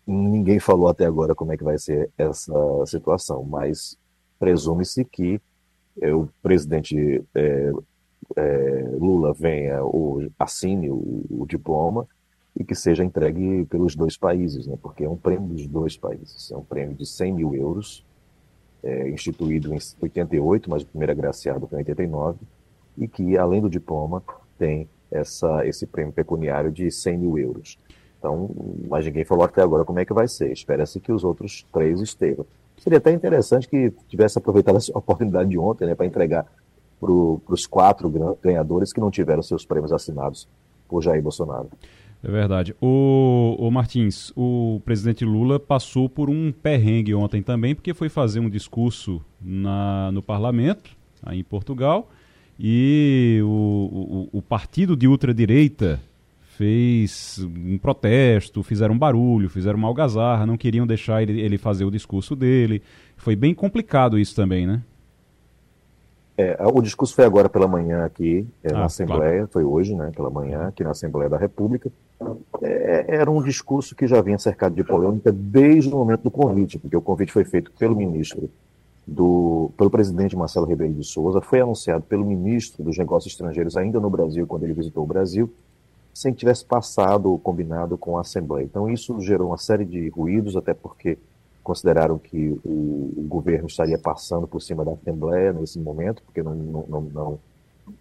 [0.07, 2.53] Ninguém falou até agora como é que vai ser essa
[2.87, 3.97] situação, mas
[4.39, 5.41] presume-se que
[6.03, 7.73] o presidente é,
[8.37, 12.07] é, Lula venha ou assine o, o, diploma
[12.59, 14.77] e que seja entregue pelos dois países, né?
[14.81, 16.51] porque é um prêmio dos dois países.
[16.51, 18.05] É um prêmio de 100 mil euros,
[18.83, 22.39] é, instituído em 88, mas o primeiro agraciado foi em 89,
[22.97, 24.23] e que, além do diploma,
[24.59, 27.79] tem essa, esse prêmio pecuniário de 100 mil euros.
[28.19, 28.51] Então,
[28.89, 30.51] mas ninguém falou até agora como é que vai ser.
[30.51, 32.47] Espera-se que os outros três estejam.
[32.77, 36.47] Seria até interessante que tivesse aproveitado a oportunidade de ontem né, para entregar
[37.01, 38.11] para os quatro
[38.43, 40.49] ganhadores que não tiveram seus prêmios assinados
[40.89, 41.69] por Jair Bolsonaro.
[42.23, 42.75] É verdade.
[42.81, 48.41] O, o Martins, o presidente Lula passou por um perrengue ontem também, porque foi fazer
[48.41, 52.09] um discurso na, no parlamento, aí em Portugal,
[52.59, 56.01] e o, o, o partido de ultradireita
[56.57, 61.85] fez um protesto, fizeram um barulho, fizeram uma algazarra, não queriam deixar ele, ele fazer
[61.85, 62.83] o discurso dele.
[63.17, 64.83] Foi bem complicado isso também, né?
[66.37, 69.49] É, o discurso foi agora pela manhã aqui é, ah, na Assembleia, claro.
[69.53, 71.93] foi hoje, né, pela manhã, aqui na Assembleia da República.
[72.61, 76.79] É, era um discurso que já vinha cercado de polêmica desde o momento do convite,
[76.79, 78.51] porque o convite foi feito pelo ministro,
[79.07, 84.01] do, pelo presidente Marcelo Rebelo de Souza, foi anunciado pelo ministro dos Negócios Estrangeiros ainda
[84.01, 85.53] no Brasil, quando ele visitou o Brasil,
[86.15, 88.65] sem que tivesse passado ou combinado com a Assembleia.
[88.65, 91.19] Então, isso gerou uma série de ruídos, até porque
[91.63, 96.55] consideraram que o, o, governo estaria passando por cima da Assembleia nesse momento, porque não,
[96.55, 97.39] não, não, não,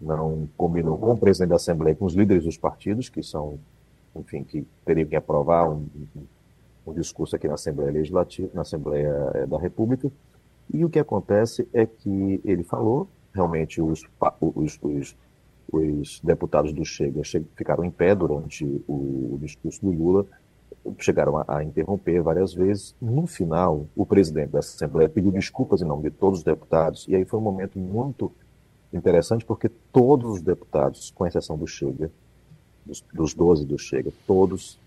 [0.00, 3.58] não combinou com o presidente da Assembleia, com os líderes dos partidos, que são,
[4.14, 5.86] enfim, que teriam que aprovar um,
[6.86, 10.12] um discurso aqui na Assembleia Legislativa, na Assembleia eh, da República.
[10.72, 14.04] E o que acontece é que ele falou, realmente os,
[14.40, 15.16] os, os,
[15.70, 17.22] os deputados do Chega
[17.56, 20.26] ficaram em pé durante o, discurso do Lula,
[20.98, 22.94] chegaram a, a, interromper várias vezes.
[23.00, 27.16] No final, o presidente da Assembleia pediu desculpas em nome de todos os deputados, e
[27.16, 28.30] aí foi um momento muito
[28.92, 32.10] interessante, porque todos os deputados, com exceção do Chega,
[32.84, 34.78] dos, dos 12 do Chega, todos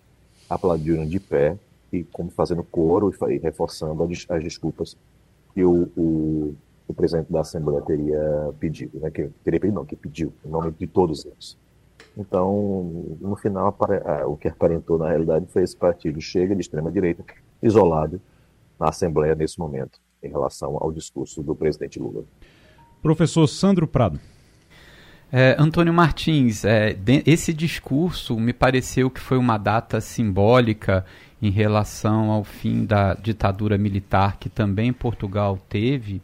[0.50, 1.58] aplaudiram de pé
[1.92, 4.98] e como fazendo coro e, e reforçando as, as, desculpas
[5.54, 6.56] que o, o,
[6.88, 9.12] o, presidente da Assembleia teria pedido, né?
[9.12, 11.58] que teria pedido, não, que pediu, em nome de todos eles.
[12.18, 13.76] Então, no final,
[14.26, 17.24] o que aparentou na realidade foi esse partido chega de extrema-direita,
[17.62, 18.20] isolado
[18.80, 22.24] na Assembleia nesse momento, em relação ao discurso do presidente Lula.
[23.02, 24.20] Professor Sandro Prado.
[25.32, 31.06] É, Antônio Martins, é, de, esse discurso me pareceu que foi uma data simbólica
[31.42, 36.22] em relação ao fim da ditadura militar que também Portugal teve.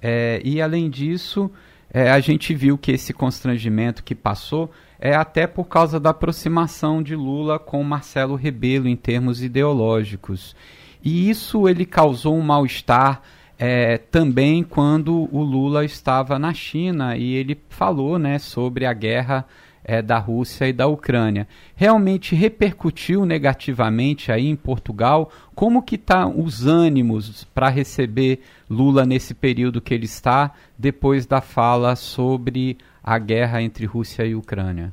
[0.00, 1.50] É, e além disso,
[1.92, 7.02] é, a gente viu que esse constrangimento que passou é até por causa da aproximação
[7.02, 10.54] de Lula com Marcelo Rebelo em termos ideológicos.
[11.02, 13.22] E isso ele causou um mal-estar
[13.58, 19.44] é, também quando o Lula estava na China e ele falou né, sobre a guerra
[19.88, 21.48] é, da Rússia e da Ucrânia.
[21.74, 25.30] Realmente repercutiu negativamente aí em Portugal?
[25.54, 31.40] Como que tá os ânimos para receber Lula nesse período que ele está, depois da
[31.40, 34.92] fala sobre a guerra entre Rússia e Ucrânia?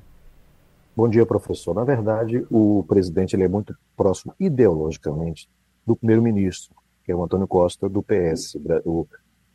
[0.96, 1.76] Bom dia, professor.
[1.76, 5.50] Na verdade, o presidente ele é muito próximo ideologicamente
[5.86, 6.74] do primeiro-ministro,
[7.04, 8.56] que é o Antônio Costa, do PS.
[8.86, 9.06] O,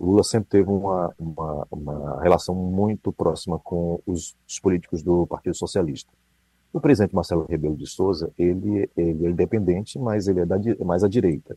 [0.01, 5.55] Lula sempre teve uma, uma, uma relação muito próxima com os, os, políticos do Partido
[5.55, 6.11] Socialista.
[6.73, 11.05] O presidente Marcelo Rebelo de Souza, ele, ele é independente, mas ele é da, mais
[11.05, 11.57] à direita.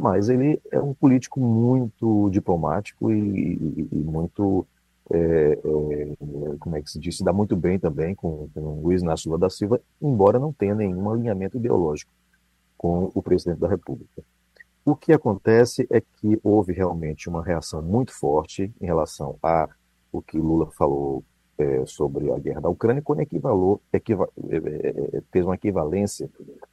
[0.00, 4.64] Mas ele é um político muito diplomático e, e, e muito,
[5.10, 8.82] é, é, como é que se diz, se dá muito bem também com, com o
[8.82, 12.12] Luiz Inácio Lula da Silva, embora não tenha nenhum alinhamento ideológico
[12.78, 14.22] com o presidente da República.
[14.84, 19.68] O que acontece é que houve realmente uma reação muito forte em relação a
[20.12, 21.22] o que Lula falou
[21.58, 26.28] é, sobre a guerra da Ucrânia, quando equivalou, equiva, é, é, é, fez uma equivalência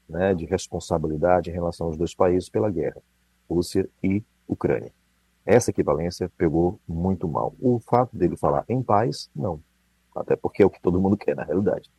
[0.07, 3.01] né, de responsabilidade em relação aos dois países pela guerra,
[3.49, 4.91] Rússia e Ucrânia.
[5.45, 7.53] Essa equivalência pegou muito mal.
[7.59, 9.61] O fato dele falar em paz, não.
[10.15, 11.89] Até porque é o que todo mundo quer, na realidade.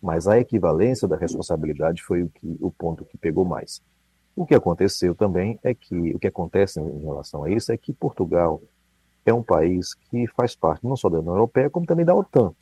[0.00, 3.82] Mas a equivalência da responsabilidade foi o, que, o ponto que pegou mais.
[4.36, 7.92] O que aconteceu também é que, o que acontece em relação a isso é que
[7.92, 8.60] Portugal
[9.24, 12.52] é um país que faz parte não só da União Europeia, como também da OTAN.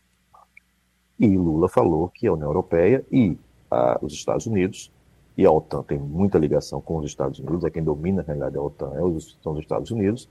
[1.18, 3.38] E Lula falou que a União Europeia e
[3.70, 4.92] a, os Estados Unidos,
[5.36, 8.56] e a OTAN tem muita ligação com os Estados Unidos, é quem domina, na realidade,
[8.58, 10.28] a OTAN é os, são os Estados Unidos,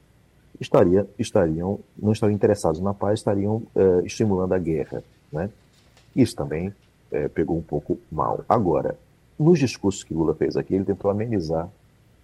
[0.60, 5.04] estaria, estariam, não estariam interessados na paz, estariam é, estimulando a guerra.
[5.32, 5.50] Né?
[6.16, 6.74] Isso também
[7.12, 8.44] é, pegou um pouco mal.
[8.48, 8.96] Agora,
[9.42, 11.70] nos discursos que Lula fez aqui, ele tentou amenizar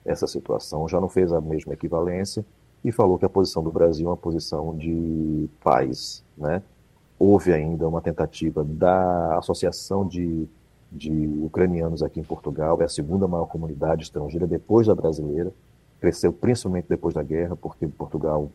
[0.05, 2.45] essa situação, já não fez a mesma equivalência
[2.83, 6.23] e falou que a posição do Brasil é uma posição de paz.
[6.37, 6.61] Né?
[7.19, 10.47] Houve ainda uma tentativa da Associação de,
[10.91, 11.11] de
[11.43, 15.51] Ucranianos aqui em Portugal, é a segunda maior comunidade estrangeira depois da brasileira,
[15.99, 18.49] cresceu principalmente depois da guerra, porque Portugal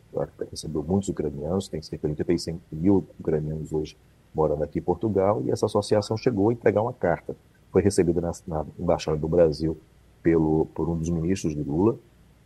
[0.49, 3.97] recebeu muitos ucranianos, tem cerca de 85 mil ucranianos hoje
[4.33, 7.35] morando aqui em Portugal, e essa associação chegou a entregar uma carta
[7.73, 9.75] foi recebida na, na, Embaixada do Brasil
[10.21, 11.97] pelo, por um dos ministros de Lula,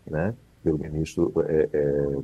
[0.09, 2.17] né, pelo ministro é, é,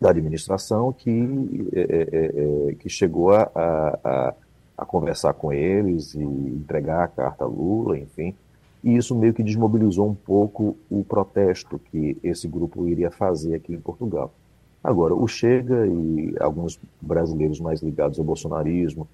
[0.00, 4.34] da administração, que, é, é, é, que chegou a, a,
[4.76, 8.34] a, conversar com eles e entregar a carta a Lula, enfim.
[8.82, 13.72] E isso meio que desmobilizou um pouco o protesto que esse grupo iria fazer aqui
[13.72, 14.34] em Portugal.
[14.82, 19.06] Agora, o Chega e alguns brasileiros mais ligados ao bolsonarismo,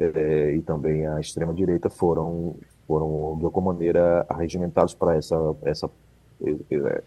[0.00, 5.90] é, e também a extrema-direita foram, foram, de alguma maneira, arregimentados para essa, essa,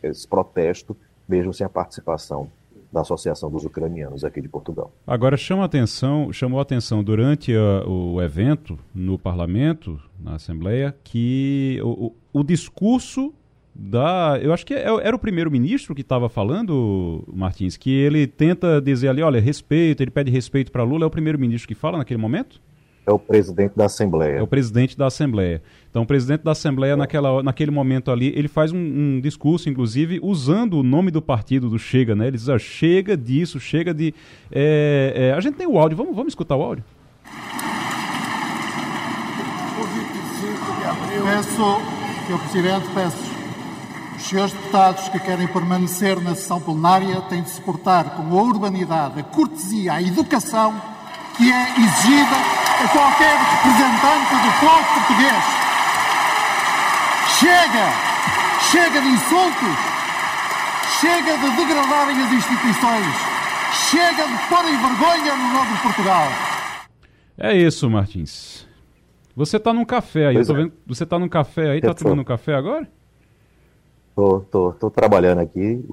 [0.03, 0.95] esse protesto,
[1.27, 2.47] mesmo sem a participação
[2.91, 4.91] da Associação dos Ucranianos aqui de Portugal.
[5.07, 12.13] Agora chama atenção, chamou atenção durante a, o evento no parlamento, na Assembleia, que o,
[12.33, 13.33] o, o discurso
[13.73, 14.37] da.
[14.39, 19.07] Eu acho que é, era o primeiro-ministro que estava falando, Martins, que ele tenta dizer
[19.07, 22.61] ali, olha, respeito, ele pede respeito para Lula, é o primeiro-ministro que fala naquele momento?
[23.05, 24.37] É o presidente da Assembleia.
[24.37, 25.61] É o presidente da Assembleia.
[25.89, 30.19] Então, o presidente da Assembleia, naquela, naquele momento ali, ele faz um, um discurso, inclusive,
[30.23, 32.27] usando o nome do partido do Chega, né?
[32.27, 34.13] Ele diz, ah, chega disso, chega de...
[34.49, 36.83] É, é, a gente tem o áudio, vamos, vamos escutar o áudio?
[41.23, 41.81] Peço,
[42.27, 42.39] Sr.
[42.39, 43.33] Presidente, peço
[44.23, 48.41] os senhores deputados que querem permanecer na sessão plenária têm de se portar com a
[48.41, 50.92] urbanidade, a cortesia, a educação
[51.37, 52.37] que é exigida
[52.83, 55.43] a qualquer representante do povo português.
[57.39, 57.85] Chega!
[58.71, 59.77] Chega de insultos!
[60.99, 63.05] Chega de degradarem as instituições!
[63.89, 66.27] Chega de porem vergonha no nome de Portugal!
[67.37, 68.67] É isso, Martins.
[69.35, 70.57] Você tá num café aí, eu tô é.
[70.57, 70.73] vendo.
[70.85, 72.03] Você tá num café aí, tá Eu tô.
[72.03, 72.87] tomando um café agora?
[74.15, 75.83] Tô, tô, tô trabalhando aqui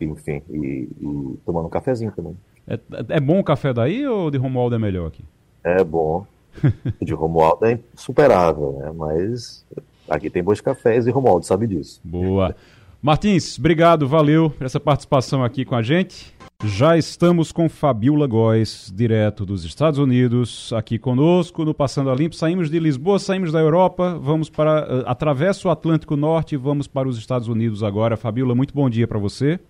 [0.00, 2.34] e, enfim, e, e tomando um cafezinho também.
[2.68, 2.78] É,
[3.16, 5.24] é bom o café daí ou de Romualdo é melhor aqui?
[5.64, 6.26] É bom.
[7.00, 8.92] De Romualdo é insuperável, né?
[8.94, 9.64] Mas
[10.08, 12.00] aqui tem bons cafés e Romualdo sabe disso.
[12.02, 12.54] Boa.
[13.00, 16.34] Martins, obrigado, valeu por essa participação aqui com a gente.
[16.64, 22.34] Já estamos com Fabiola Góes, direto dos Estados Unidos, aqui conosco no Passando a Limpo.
[22.34, 24.82] Saímos de Lisboa, saímos da Europa, vamos para.
[24.82, 28.16] Uh, atravessa o Atlântico Norte e vamos para os Estados Unidos agora.
[28.16, 29.60] Fabiola, muito bom dia para você.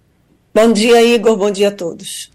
[0.54, 1.36] Bom dia, Igor.
[1.36, 2.30] Bom dia a todos.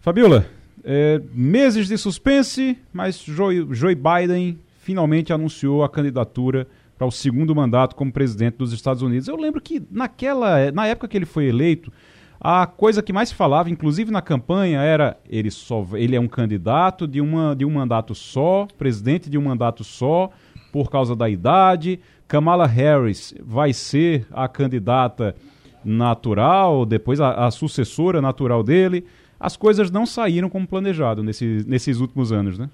[0.00, 0.46] Fabiola,
[0.82, 7.54] é, meses de suspense, mas Joe, Joe Biden finalmente anunciou a candidatura para o segundo
[7.54, 9.28] mandato como presidente dos Estados Unidos.
[9.28, 11.92] Eu lembro que naquela, na época que ele foi eleito,
[12.40, 16.28] a coisa que mais se falava, inclusive na campanha, era ele só ele é um
[16.28, 20.30] candidato de, uma, de um mandato só, presidente de um mandato só,
[20.72, 22.00] por causa da idade.
[22.26, 25.36] Kamala Harris vai ser a candidata
[25.84, 29.04] natural, depois a, a sucessora natural dele.
[29.40, 32.68] As coisas não saíram como planejado nesse, nesses últimos anos, né?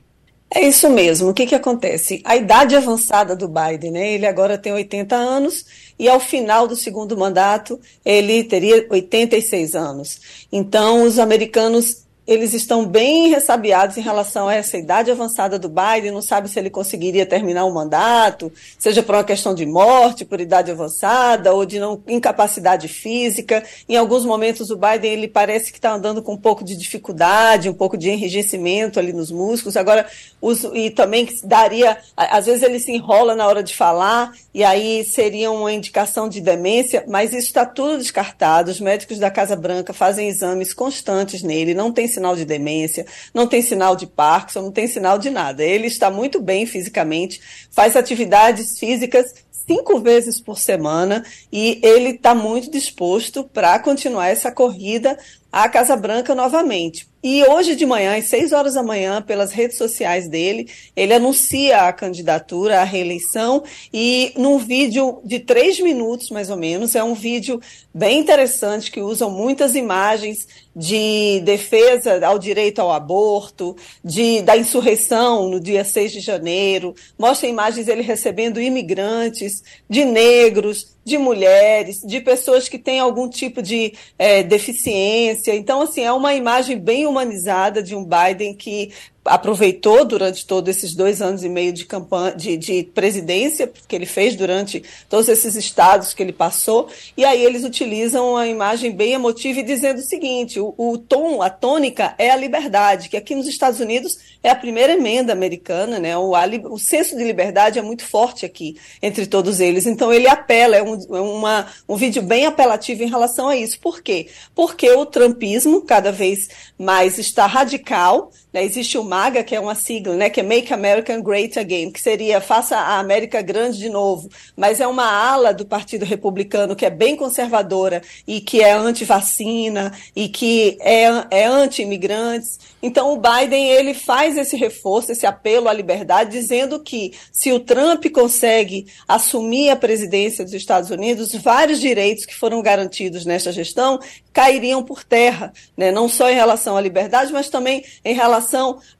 [0.50, 1.28] É isso mesmo.
[1.28, 2.22] O que, que acontece?
[2.24, 4.12] A idade avançada do Biden, né?
[4.12, 5.64] Ele agora tem 80 anos
[5.98, 10.46] e ao final do segundo mandato ele teria 86 anos.
[10.52, 16.10] Então os americanos eles estão bem ressabiados em relação a essa idade avançada do Biden,
[16.10, 20.40] não sabe se ele conseguiria terminar o mandato, seja por uma questão de morte, por
[20.40, 23.62] idade avançada, ou de não incapacidade física.
[23.88, 27.68] Em alguns momentos o Biden ele parece que está andando com um pouco de dificuldade,
[27.68, 29.76] um pouco de enrijecimento ali nos músculos.
[29.76, 30.06] Agora,
[30.40, 35.04] os, e também daria, às vezes ele se enrola na hora de falar, e aí
[35.04, 38.70] seria uma indicação de demência, mas isso está tudo descartado.
[38.70, 43.46] Os médicos da Casa Branca fazem exames constantes nele, não tem sinal de demência, não
[43.46, 45.62] tem sinal de Parkinson, não tem sinal de nada.
[45.62, 47.40] Ele está muito bem fisicamente,
[47.70, 49.32] faz atividades físicas
[49.66, 55.18] cinco vezes por semana e ele está muito disposto para continuar essa corrida
[55.56, 57.08] à Casa Branca novamente.
[57.22, 61.88] E hoje de manhã, às 6 horas da manhã, pelas redes sociais dele, ele anuncia
[61.88, 67.14] a candidatura à reeleição e num vídeo de três minutos, mais ou menos, é um
[67.14, 67.58] vídeo
[67.92, 70.46] bem interessante que usam muitas imagens
[70.76, 77.48] de defesa ao direito ao aborto, de, da insurreição no dia 6 de janeiro, mostra
[77.48, 83.94] imagens dele recebendo imigrantes, de negros, de mulheres, de pessoas que têm algum tipo de
[84.18, 85.54] é, deficiência.
[85.54, 88.92] Então, assim, é uma imagem bem humanizada de um Biden que
[89.26, 94.06] aproveitou durante todos esses dois anos e meio de campanha de, de, presidência que ele
[94.06, 96.88] fez durante todos esses estados que ele passou.
[97.16, 101.42] E aí eles utilizam uma imagem bem emotiva e dizendo o seguinte o, o tom
[101.42, 105.98] a tônica é a liberdade que aqui nos Estados Unidos é a primeira emenda americana
[105.98, 106.16] né?
[106.16, 109.86] O, a, o senso de liberdade é muito forte aqui entre todos eles.
[109.86, 113.78] Então ele apela é um, é uma, um vídeo bem apelativo em relação a isso.
[113.80, 114.28] Por quê?
[114.54, 116.48] Porque o trumpismo cada vez
[116.78, 118.64] mais está radical né?
[118.64, 122.00] existe o MAGA, que é uma sigla, né, que é Make America Great Again, que
[122.00, 126.86] seria Faça a América Grande de Novo, mas é uma ala do Partido Republicano que
[126.86, 132.58] é bem conservadora e que é anti-vacina e que é, é anti-imigrantes.
[132.82, 137.60] Então o Biden ele faz esse reforço, esse apelo à liberdade, dizendo que se o
[137.60, 144.00] Trump consegue assumir a presidência dos Estados Unidos, vários direitos que foram garantidos nesta gestão
[144.32, 145.90] cairiam por terra, né?
[145.90, 148.45] não só em relação à liberdade, mas também em relação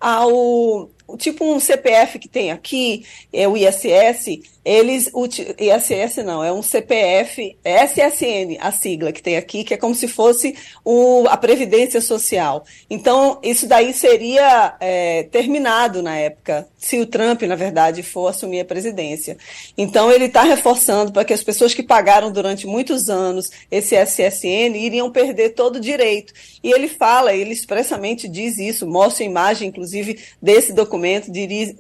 [0.01, 5.11] ao tipo um CPF que tem aqui, é o ISS, eles,
[5.59, 9.95] ISS não, é um CPF, é SSN, a sigla que tem aqui, que é como
[9.95, 12.65] se fosse o, a Previdência Social.
[12.91, 18.61] Então, isso daí seria é, terminado na época, se o Trump, na verdade, for assumir
[18.61, 19.37] a presidência.
[19.79, 24.77] Então, ele está reforçando para que as pessoas que pagaram durante muitos anos esse SSN
[24.77, 26.33] iriam perder todo o direito.
[26.63, 31.31] E ele fala, ele expressamente diz isso, mostra a imagem, inclusive, desse documento documento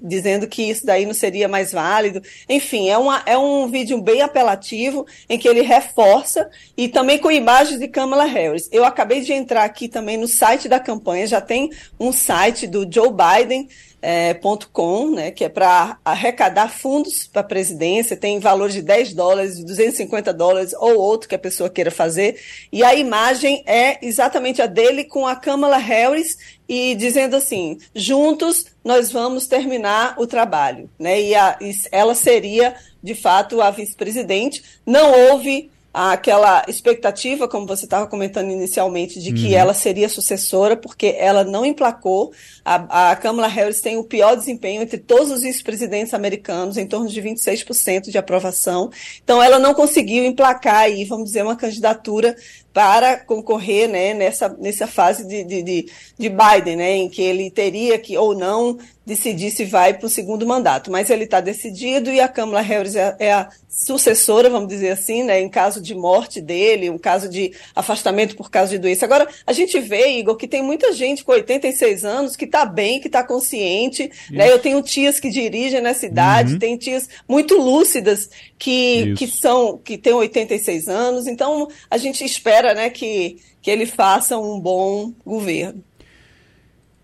[0.02, 2.22] dizendo que isso daí não seria mais válido.
[2.48, 7.30] Enfim, é, uma, é um vídeo bem apelativo em que ele reforça e também com
[7.30, 8.68] imagens de Kamala Harris.
[8.70, 12.86] Eu acabei de entrar aqui também no site da campanha, já tem um site do
[12.90, 13.68] Joe Biden
[14.08, 14.38] é,
[14.72, 19.58] .com, né, que é para arrecadar fundos para a presidência, tem valor de 10 dólares,
[19.64, 22.40] 250 dólares ou outro que a pessoa queira fazer.
[22.70, 26.36] E a imagem é exatamente a dele com a Kamala Harris
[26.68, 30.88] e dizendo assim: juntos nós vamos terminar o trabalho.
[30.96, 31.22] Né?
[31.22, 34.62] E, a, e ela seria, de fato, a vice-presidente.
[34.86, 39.54] Não houve aquela expectativa, como você estava comentando inicialmente, de que uhum.
[39.54, 42.32] ela seria sucessora, porque ela não emplacou.
[42.62, 47.08] A, a Kamala Harris tem o pior desempenho entre todos os vice-presidentes americanos, em torno
[47.08, 48.90] de 26% de aprovação.
[49.24, 52.36] Então, ela não conseguiu emplacar aí, vamos dizer, uma candidatura
[52.76, 55.86] para concorrer né, nessa, nessa fase de, de, de,
[56.18, 60.10] de Biden, né, em que ele teria que ou não decidir se vai para o
[60.10, 60.90] segundo mandato.
[60.90, 65.22] Mas ele está decidido e a Kamala Harris é, é, a sucessora, vamos dizer assim,
[65.22, 69.06] né, em caso de morte dele, um caso de afastamento por causa de doença.
[69.06, 73.00] Agora, a gente vê, Igor, que tem muita gente com 86 anos que está bem,
[73.00, 74.10] que está consciente.
[74.30, 74.50] Né?
[74.50, 76.58] Eu tenho tias que dirigem na cidade, uhum.
[76.58, 78.28] tem tias muito lúcidas
[78.58, 81.26] que, que são que têm 86 anos.
[81.26, 85.82] Então, a gente espera né, que, que ele faça um bom governo.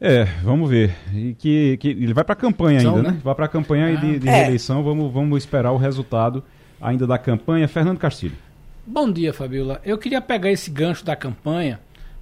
[0.00, 0.96] É, vamos ver.
[1.14, 3.20] E que, que ele vai para a campanha então, ainda, né?
[3.22, 4.00] Vai para a campanha ah.
[4.00, 4.32] de, de é.
[4.32, 4.82] reeleição.
[4.82, 6.42] Vamos, vamos esperar o resultado
[6.80, 7.68] ainda da campanha.
[7.68, 8.36] Fernando Castilho.
[8.84, 9.80] Bom dia, Fabiola.
[9.84, 11.78] Eu queria pegar esse gancho da campanha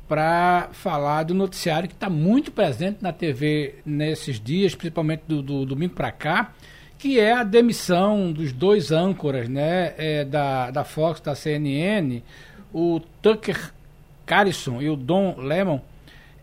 [0.06, 5.64] para falar do noticiário que está muito presente na TV nesses dias, principalmente do, do
[5.64, 6.52] domingo para cá,
[7.00, 12.22] que é a demissão dos dois âncoras né, é, da, da Fox, da CNN,
[12.74, 13.72] o Tucker
[14.26, 15.80] Carlson e o Don Lemon.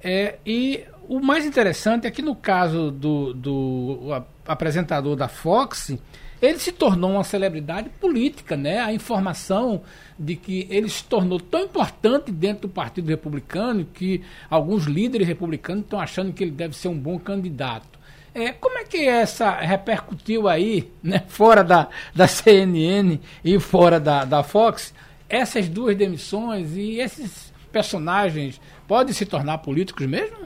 [0.03, 5.95] É, e o mais interessante é que no caso do, do apresentador da Fox,
[6.41, 8.79] ele se tornou uma celebridade política, né?
[8.79, 9.83] A informação
[10.17, 15.83] de que ele se tornou tão importante dentro do Partido Republicano que alguns líderes republicanos
[15.83, 17.96] estão achando que ele deve ser um bom candidato.
[18.37, 24.23] É, como é que essa repercutiu aí, né, fora da, da CNN e fora da,
[24.25, 24.93] da Fox,
[25.27, 30.37] essas duas demissões e esses personagens podem se tornar políticos mesmo?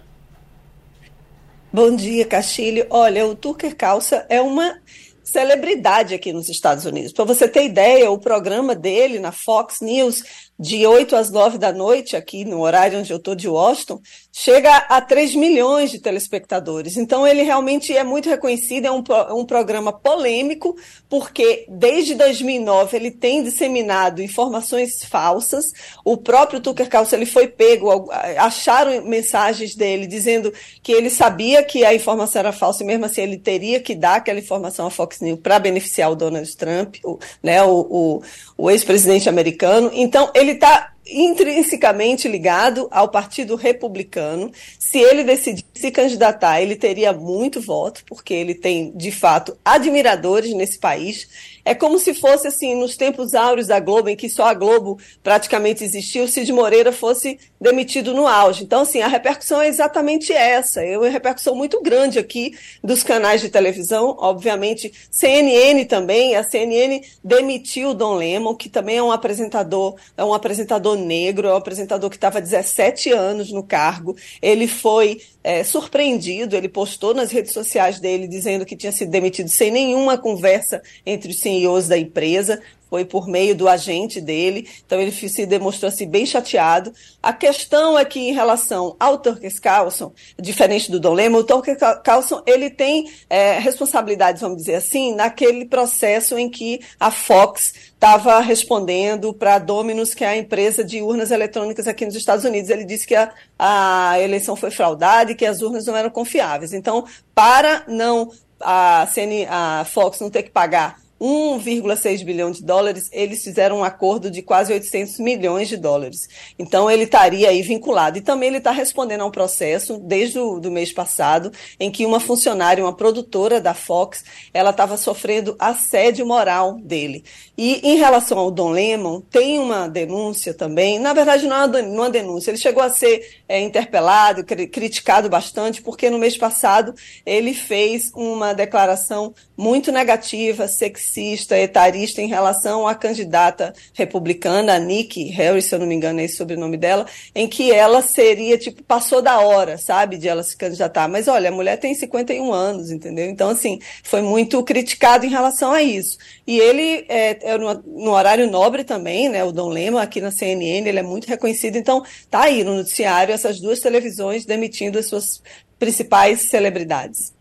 [1.74, 2.88] Bom dia, Castilho.
[2.90, 4.80] Olha, o Tucker Calça é uma
[5.22, 7.12] celebridade aqui nos Estados Unidos.
[7.12, 10.24] Para você ter ideia, o programa dele na Fox News
[10.62, 14.00] de 8 às 9 da noite, aqui no horário onde eu estou de Washington,
[14.32, 16.98] chega a 3 milhões de telespectadores.
[16.98, 20.76] Então, ele realmente é muito reconhecido, é um, um programa polêmico,
[21.10, 25.66] porque desde 2009 ele tem disseminado informações falsas.
[26.06, 30.54] O próprio Tucker Carlson ele foi pego, acharam mensagens dele dizendo
[30.84, 34.18] que ele sabia que a informação era falsa e mesmo assim ele teria que dar
[34.18, 38.22] aquela informação à Fox News para beneficiar o Donald Trump, o, né, o, o,
[38.56, 39.90] o ex-presidente americano.
[39.92, 44.52] Então, ele está intrinsecamente ligado ao Partido Republicano.
[44.80, 50.54] Se ele decidir se candidatar, ele teria muito voto, porque ele tem, de fato, admiradores
[50.54, 51.28] nesse país.
[51.64, 54.98] É como se fosse assim, nos tempos áureos da Globo, em que só a Globo
[55.24, 58.64] praticamente existia, o Cid Moreira fosse demitido no auge.
[58.64, 60.84] Então, assim, a repercussão é exatamente essa.
[60.84, 66.36] É uma repercussão muito grande aqui dos canais de televisão, obviamente, CNN também.
[66.36, 71.48] A CNN demitiu o Don Lemon, que também é um apresentador, é um apresentador negro,
[71.48, 74.16] é um apresentador que estava 17 anos no cargo.
[74.42, 79.50] Ele foi é, surpreendido, ele postou nas redes sociais dele dizendo que tinha sido demitido
[79.50, 85.00] sem nenhuma conversa entre os CEOs da empresa, foi por meio do agente dele, então
[85.00, 86.92] ele se demonstrou assim, bem chateado.
[87.24, 91.78] A questão é que em relação ao Turkis Carlson, diferente do Don Lemon, o Turkis
[92.04, 98.42] Carlson ele tem é, responsabilidades, vamos dizer assim, naquele processo em que a Fox estava
[98.42, 102.70] respondendo para a Dominus, que é a empresa de urnas eletrônicas aqui nos Estados Unidos.
[102.70, 106.74] Ele disse que a, a eleição foi fraudada e que as urnas não eram confiáveis.
[106.74, 108.30] Então, para não
[108.60, 113.84] a, CN, a Fox não ter que pagar 1,6 bilhão de dólares, eles fizeram um
[113.84, 116.28] acordo de quase 800 milhões de dólares.
[116.58, 118.18] Então, ele estaria aí vinculado.
[118.18, 122.06] E também ele está respondendo a um processo, desde o do mês passado, em que
[122.06, 127.24] uma funcionária, uma produtora da Fox, ela estava sofrendo assédio moral dele.
[127.58, 132.10] E em relação ao Don Lemon, tem uma denúncia também, na verdade não é uma
[132.10, 136.94] denúncia, ele chegou a ser é, interpelado, criticado bastante, porque no mês passado
[137.26, 145.26] ele fez uma declaração muito negativa, sexista, etarista em relação à candidata republicana, a Nikki
[145.26, 147.06] Harris, se eu não me engano é esse sobrenome dela,
[147.36, 151.08] em que ela seria, tipo, passou da hora, sabe, de ela se candidatar.
[151.08, 153.30] Mas olha, a mulher tem 51 anos, entendeu?
[153.30, 156.18] Então, assim, foi muito criticado em relação a isso.
[156.48, 159.44] E ele é, é no, no, horário nobre também, né?
[159.44, 161.76] O Dom Lema, aqui na CNN, ele é muito reconhecido.
[161.76, 165.40] Então, tá aí no noticiário essas duas televisões demitindo as suas
[165.78, 167.40] principais celebridades.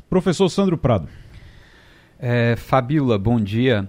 [0.00, 1.08] Professor Sandro Prado.
[2.18, 3.88] É, Fabiola, bom dia.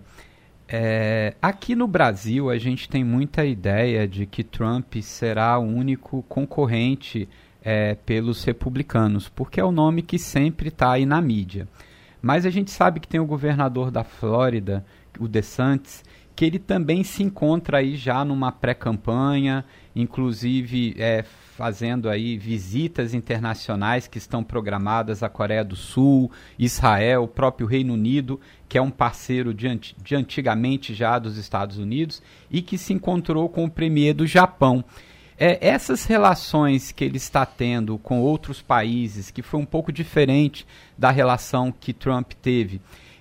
[0.68, 6.24] É, aqui no Brasil, a gente tem muita ideia de que Trump será o único
[6.30, 7.28] concorrente
[7.64, 11.68] é, pelos republicanos, porque é o nome que sempre está aí na mídia.
[12.22, 14.86] Mas a gente sabe que tem o governador da Flórida,
[15.20, 16.04] o DeSantis,
[16.40, 24.08] que ele também se encontra aí já numa pré-campanha, inclusive é, fazendo aí visitas internacionais
[24.08, 28.90] que estão programadas à Coreia do Sul, Israel, o próprio Reino Unido, que é um
[28.90, 29.68] parceiro de,
[30.02, 34.82] de antigamente já dos Estados Unidos, e que se encontrou com o premier do Japão.
[35.38, 40.66] É, essas relações que ele está tendo com outros países, que foi um pouco diferente
[40.98, 42.80] da relação que Trump teve,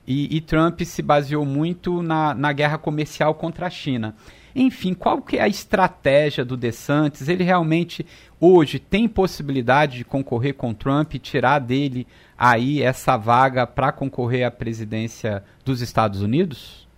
[0.09, 4.17] e, e Trump se baseou muito na, na guerra comercial contra a China.
[4.57, 7.29] Enfim, qual que é a estratégia do DeSantis?
[7.29, 8.07] Ele realmente
[8.41, 12.07] hoje tem possibilidade de concorrer com Trump e tirar dele
[12.39, 16.89] aí essa vaga para concorrer à presidência dos Estados Unidos?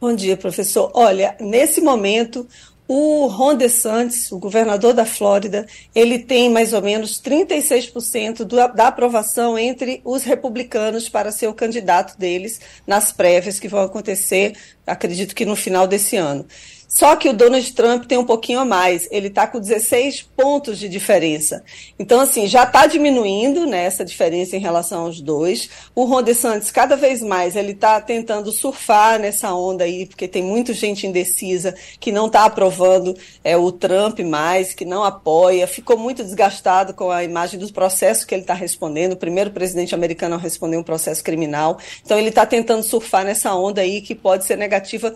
[0.00, 0.92] Bom dia, professor.
[0.94, 2.46] Olha, nesse momento,
[2.88, 8.88] o Ron DeSantis, o governador da Flórida, ele tem mais ou menos 36% do, da
[8.88, 14.54] aprovação entre os republicanos para ser o candidato deles nas prévias que vão acontecer,
[14.86, 16.44] acredito que no final desse ano.
[16.92, 20.78] Só que o Donald Trump tem um pouquinho a mais, ele está com 16 pontos
[20.78, 21.64] de diferença.
[21.98, 25.70] Então, assim, já está diminuindo né, essa diferença em relação aos dois.
[25.94, 30.42] O Ron DeSantis, cada vez mais, ele está tentando surfar nessa onda aí, porque tem
[30.42, 35.96] muita gente indecisa que não está aprovando é, o Trump mais, que não apoia, ficou
[35.96, 39.12] muito desgastado com a imagem dos processos que ele está respondendo.
[39.12, 41.78] O primeiro presidente americano a responder um processo criminal.
[42.04, 45.14] Então, ele está tentando surfar nessa onda aí que pode ser negativa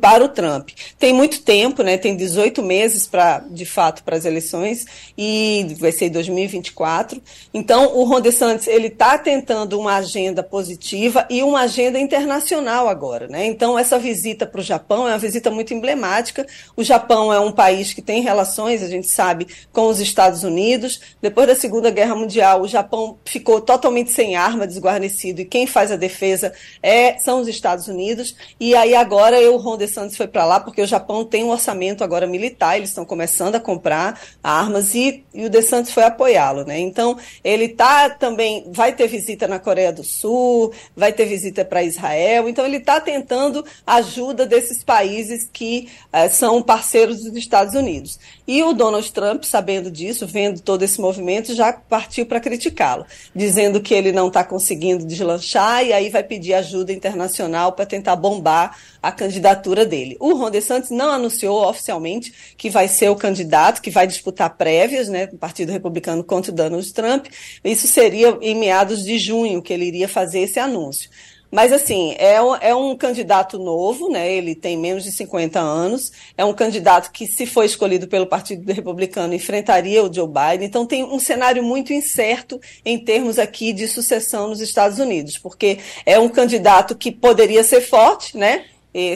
[0.00, 0.70] para o Trump.
[0.98, 1.96] Tem muito tempo, né?
[1.96, 4.84] Tem 18 meses para, de fato, para as eleições
[5.18, 7.20] e vai ser em 2024.
[7.52, 13.26] Então, o Ron DeSantis ele está tentando uma agenda positiva e uma agenda internacional agora,
[13.26, 13.46] né?
[13.46, 16.46] Então, essa visita para o Japão é uma visita muito emblemática.
[16.76, 21.00] O Japão é um país que tem relações, a gente sabe, com os Estados Unidos.
[21.20, 25.90] Depois da Segunda Guerra Mundial, o Japão ficou totalmente sem arma, desguarnecido e quem faz
[25.90, 26.52] a defesa
[26.82, 28.36] é são os Estados Unidos.
[28.60, 32.02] E aí agora eu Ron DeSantis foi para lá porque o Japão tem um orçamento
[32.02, 36.78] agora militar, eles estão começando a comprar armas e, e o DeSantis foi apoiá-lo, né?
[36.78, 41.82] Então, ele tá também, vai ter visita na Coreia do Sul, vai ter visita para
[41.82, 48.18] Israel, então ele está tentando ajuda desses países que eh, são parceiros dos Estados Unidos.
[48.46, 53.80] E o Donald Trump, sabendo disso, vendo todo esse movimento, já partiu para criticá-lo, dizendo
[53.80, 58.76] que ele não está conseguindo deslanchar e aí vai pedir ajuda internacional para tentar bombar
[59.02, 60.16] a candidatura dele.
[60.20, 65.08] O Ron DeSantis não anunciou oficialmente que vai ser o candidato que vai disputar prévias,
[65.08, 67.26] né, do Partido Republicano contra o Donald Trump.
[67.64, 71.10] Isso seria em meados de junho que ele iria fazer esse anúncio.
[71.52, 74.32] Mas, assim, é, é um candidato novo, né?
[74.32, 76.10] Ele tem menos de 50 anos.
[76.34, 80.66] É um candidato que, se for escolhido pelo Partido Republicano, enfrentaria o Joe Biden.
[80.66, 85.78] Então, tem um cenário muito incerto em termos aqui de sucessão nos Estados Unidos, porque
[86.06, 88.64] é um candidato que poderia ser forte, né?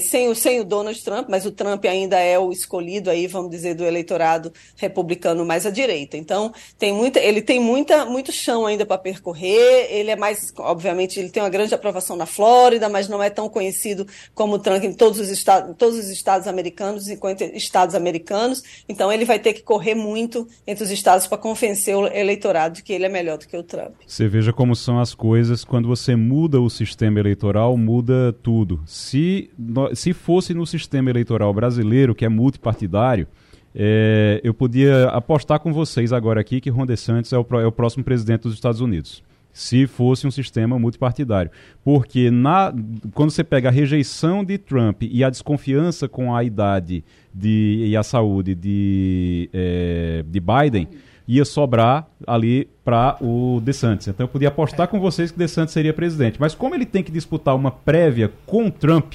[0.01, 3.51] Sem, o, sem o Donald Trump, mas o Trump ainda é o escolhido aí, vamos
[3.51, 6.17] dizer, do eleitorado republicano mais à direita.
[6.17, 9.89] Então, tem muita, ele tem muita, muito chão ainda para percorrer.
[9.91, 13.49] Ele é mais, obviamente, ele tem uma grande aprovação na Flórida, mas não é tão
[13.49, 18.63] conhecido como o Trump em todos os estados, todos os estados americanos, 50 estados americanos.
[18.89, 22.83] Então, ele vai ter que correr muito entre os estados para convencer o eleitorado de
[22.83, 23.95] que ele é melhor do que o Trump.
[24.07, 28.83] Você veja como são as coisas quando você muda o sistema eleitoral, muda tudo.
[28.87, 29.51] Se
[29.95, 33.27] se fosse no sistema eleitoral brasileiro, que é multipartidário,
[33.75, 37.73] é, eu podia apostar com vocês agora aqui que Ron DeSantis é o, é o
[37.73, 39.23] próximo presidente dos Estados Unidos
[39.57, 41.51] se fosse um sistema multipartidário.
[41.83, 42.75] Porque na,
[43.15, 47.03] quando você pega a rejeição de Trump e a desconfiança com a idade
[47.33, 50.87] de, e a saúde de, é, de Biden,
[51.27, 54.09] ia sobrar ali para o DeSantis.
[54.09, 56.39] Então eu podia apostar com vocês que DeSantis seria presidente.
[56.39, 59.15] Mas como ele tem que disputar uma prévia com Trump,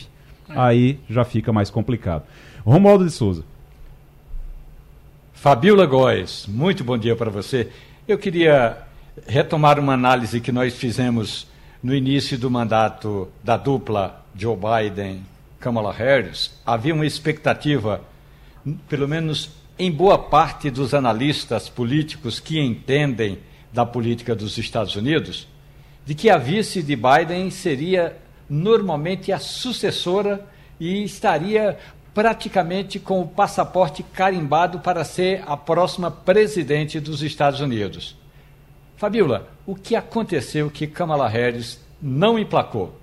[0.56, 2.24] aí já fica mais complicado.
[2.66, 3.44] Romualdo de Souza.
[5.34, 7.70] Fabiola Góes, muito bom dia para você.
[8.08, 8.78] Eu queria
[9.28, 11.48] retomar uma análise que nós fizemos
[11.82, 15.24] no início do mandato da dupla Joe Biden
[15.62, 18.02] Kamala Harris, havia uma expectativa,
[18.90, 23.38] pelo menos em boa parte dos analistas políticos que entendem
[23.72, 25.48] da política dos Estados Unidos,
[26.04, 28.18] de que a vice de Biden seria
[28.54, 30.46] normalmente a sucessora
[30.78, 31.80] e estaria
[32.14, 38.18] praticamente com o passaporte carimbado para ser a próxima presidente dos Estados Unidos.
[38.98, 43.00] Fabiola, o que aconteceu que Kamala Harris não emplacou?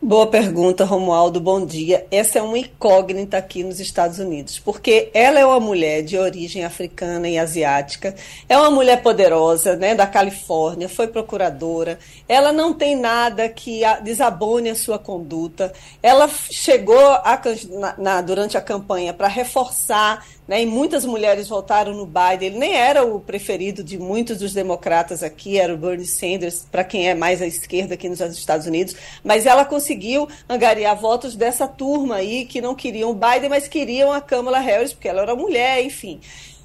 [0.00, 1.40] Boa pergunta, Romualdo.
[1.40, 2.06] Bom dia.
[2.08, 6.64] Essa é uma incógnita aqui nos Estados Unidos, porque ela é uma mulher de origem
[6.64, 8.14] africana e asiática,
[8.48, 11.98] é uma mulher poderosa, né, da Califórnia, foi procuradora.
[12.28, 15.72] Ela não tem nada que desabone a sua conduta.
[16.00, 17.42] Ela chegou a,
[17.72, 22.48] na, na, durante a campanha para reforçar né, e muitas mulheres votaram no Biden.
[22.48, 26.82] Ele nem era o preferido de muitos dos democratas aqui, era o Bernie Sanders, para
[26.82, 31.68] quem é mais à esquerda aqui nos Estados Unidos, mas ela conseguiu angariar votos dessa
[31.68, 35.36] turma aí que não queriam o Biden, mas queriam a Kamala Harris, porque ela era
[35.36, 36.18] mulher, enfim.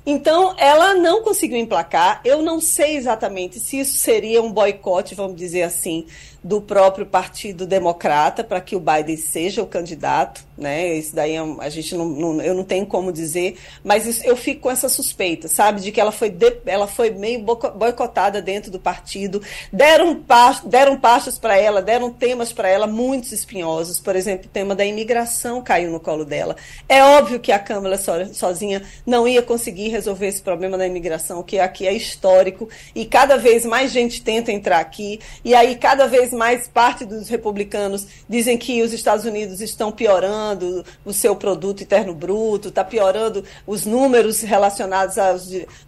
[0.05, 2.19] Então, ela não conseguiu emplacar.
[2.25, 6.05] Eu não sei exatamente se isso seria um boicote, vamos dizer assim,
[6.43, 10.95] do próprio Partido Democrata para que o Biden seja o candidato, né?
[10.95, 14.35] Isso daí é a gente não, não, eu não tenho como dizer, mas isso, eu
[14.35, 18.71] fico com essa suspeita, sabe, de que ela foi de, ela foi meio boicotada dentro
[18.71, 19.41] do partido,
[19.71, 20.23] deram
[20.65, 24.85] deram pastos para ela, deram temas para ela muitos espinhosos, por exemplo, o tema da
[24.85, 26.55] imigração caiu no colo dela.
[26.87, 31.41] É óbvio que a Câmara so, sozinha não ia conseguir resolver esse problema da imigração,
[31.41, 36.07] que aqui é histórico e cada vez mais gente tenta entrar aqui e aí cada
[36.07, 40.42] vez mais parte dos republicanos dizem que os Estados Unidos estão piorando
[41.05, 45.15] o seu produto interno bruto, está piorando os números relacionados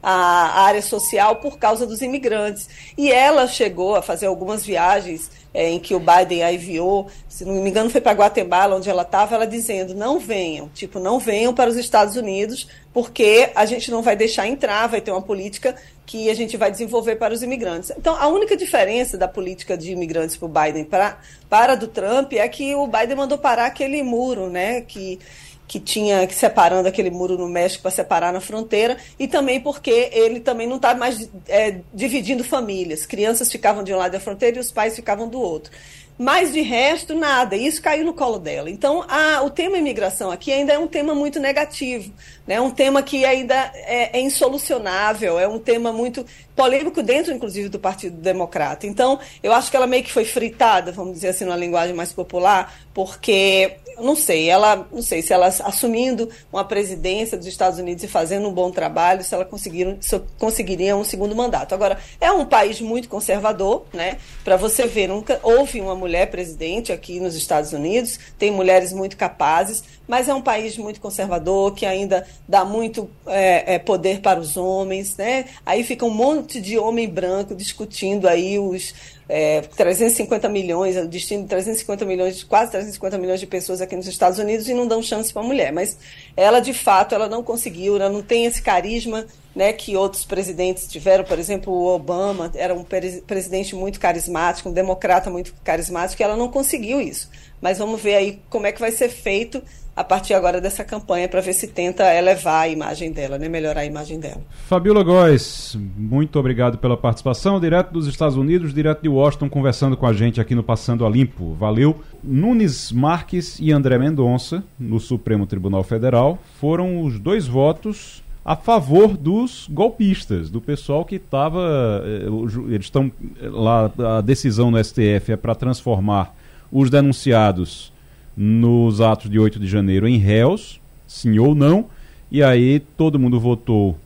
[0.01, 2.69] à área social por causa dos imigrantes.
[2.97, 7.45] E ela chegou a fazer algumas viagens é, em que o Biden a enviou, se
[7.45, 11.17] não me engano foi para Guatemala, onde ela estava, ela dizendo, não venham, tipo, não
[11.17, 15.21] venham para os Estados Unidos, porque a gente não vai deixar entrar, vai ter uma
[15.21, 15.73] política
[16.05, 17.91] que a gente vai desenvolver para os imigrantes.
[17.97, 21.17] Então, a única diferença da política de imigrantes para o Biden para,
[21.49, 25.19] para do Trump é que o Biden mandou parar aquele muro, né, que
[25.67, 30.09] que tinha que separando aquele muro no México para separar na fronteira e também porque
[30.11, 33.05] ele também não está mais é, dividindo famílias.
[33.05, 35.71] Crianças ficavam de um lado da fronteira e os pais ficavam do outro.
[36.17, 37.57] Mas de resto, nada.
[37.57, 38.69] Isso caiu no colo dela.
[38.69, 42.11] Então, a, o tema imigração aqui ainda é um tema muito negativo.
[42.47, 42.59] Né?
[42.59, 47.79] Um tema que ainda é, é insolucionável, é um tema muito polêmico dentro, inclusive, do
[47.79, 48.87] Partido Democrata.
[48.87, 52.13] Então, eu acho que ela meio que foi fritada, vamos dizer assim, numa linguagem mais
[52.13, 58.03] popular, porque não sei, ela não sei se ela assumindo uma presidência dos Estados Unidos
[58.03, 61.73] e fazendo um bom trabalho, se ela conseguir, se conseguiria um segundo mandato.
[61.73, 64.17] Agora, é um país muito conservador, né?
[64.43, 69.17] Para você ver, nunca houve uma mulher presidente aqui nos Estados Unidos, tem mulheres muito
[69.17, 74.39] capazes, mas é um país muito conservador que ainda dá muito é, é, poder para
[74.39, 75.45] os homens, né?
[75.65, 78.93] Aí fica um monte de homem branco discutindo aí os
[79.27, 84.07] é, 350 milhões, o destino de 350 milhões, quase 350 milhões de pessoas aqui nos
[84.07, 85.71] Estados Unidos e não dão chance para a mulher.
[85.71, 85.97] Mas
[86.37, 90.87] ela, de fato, ela não conseguiu, ela não tem esse carisma né, que outros presidentes
[90.87, 91.23] tiveram.
[91.23, 96.35] Por exemplo, o Obama era um presidente muito carismático, um democrata muito carismático, e ela
[96.35, 97.29] não conseguiu isso.
[97.61, 99.61] Mas vamos ver aí como é que vai ser feito
[99.95, 103.81] a partir agora dessa campanha para ver se tenta elevar a imagem dela, né, melhorar
[103.81, 104.41] a imagem dela.
[104.67, 110.05] Fabiola Góes, muito obrigado pela participação, direto dos Estados Unidos, direto de Washington, conversando com
[110.05, 111.53] a gente aqui no Passando a Limpo.
[111.53, 112.01] Valeu.
[112.21, 119.17] Nunes Marques e André Mendonça, no Supremo Tribunal Federal, foram os dois votos a favor
[119.17, 122.03] dos golpistas, do pessoal que estava.
[122.05, 122.27] Eh,
[122.73, 126.35] eles estão lá, a decisão no STF é para transformar
[126.71, 127.94] os denunciados
[128.35, 131.85] nos atos de 8 de janeiro em réus, sim ou não,
[132.31, 133.97] e aí todo mundo votou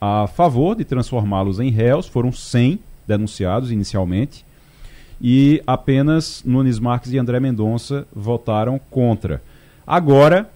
[0.00, 4.44] a favor de transformá-los em réus, foram 100 denunciados inicialmente,
[5.20, 9.42] e apenas Nunes Marques e André Mendonça votaram contra.
[9.86, 10.50] Agora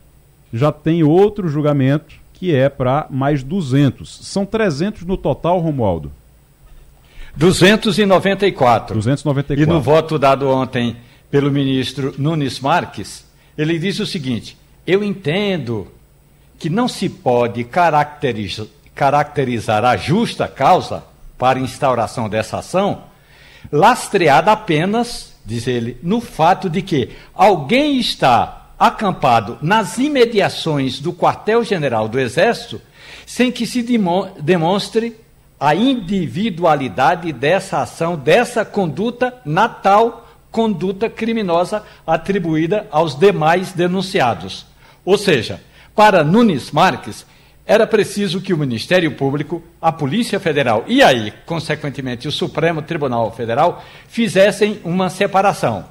[0.52, 4.26] já tem outro julgamento que é para mais 200.
[4.26, 6.10] São 300 no total, Romualdo?
[7.36, 8.96] 294.
[8.96, 9.62] 294.
[9.62, 10.96] E no voto dado ontem
[11.30, 13.24] pelo ministro Nunes Marques,
[13.56, 15.88] ele diz o seguinte: eu entendo
[16.58, 21.04] que não se pode caracterizar, a justa causa
[21.38, 23.04] para instauração dessa ação
[23.70, 32.08] lastreada apenas, diz ele, no fato de que alguém está acampado nas imediações do quartel-general
[32.08, 32.80] do Exército
[33.26, 33.84] sem que se
[34.40, 35.16] demonstre
[35.58, 44.66] a individualidade dessa ação, dessa conduta na tal conduta criminosa atribuída aos demais denunciados.
[45.04, 45.60] Ou seja,
[45.94, 47.26] para Nunes Marques,
[47.66, 53.30] era preciso que o Ministério Público, a Polícia Federal e aí, consequentemente, o Supremo Tribunal
[53.32, 55.84] Federal fizessem uma separação.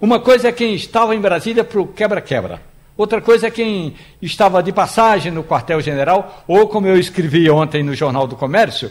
[0.00, 2.62] Uma coisa é quem estava em Brasília para o quebra-quebra.
[2.96, 7.94] Outra coisa é quem estava de passagem no quartel-general, ou como eu escrevi ontem no
[7.94, 8.90] Jornal do Comércio,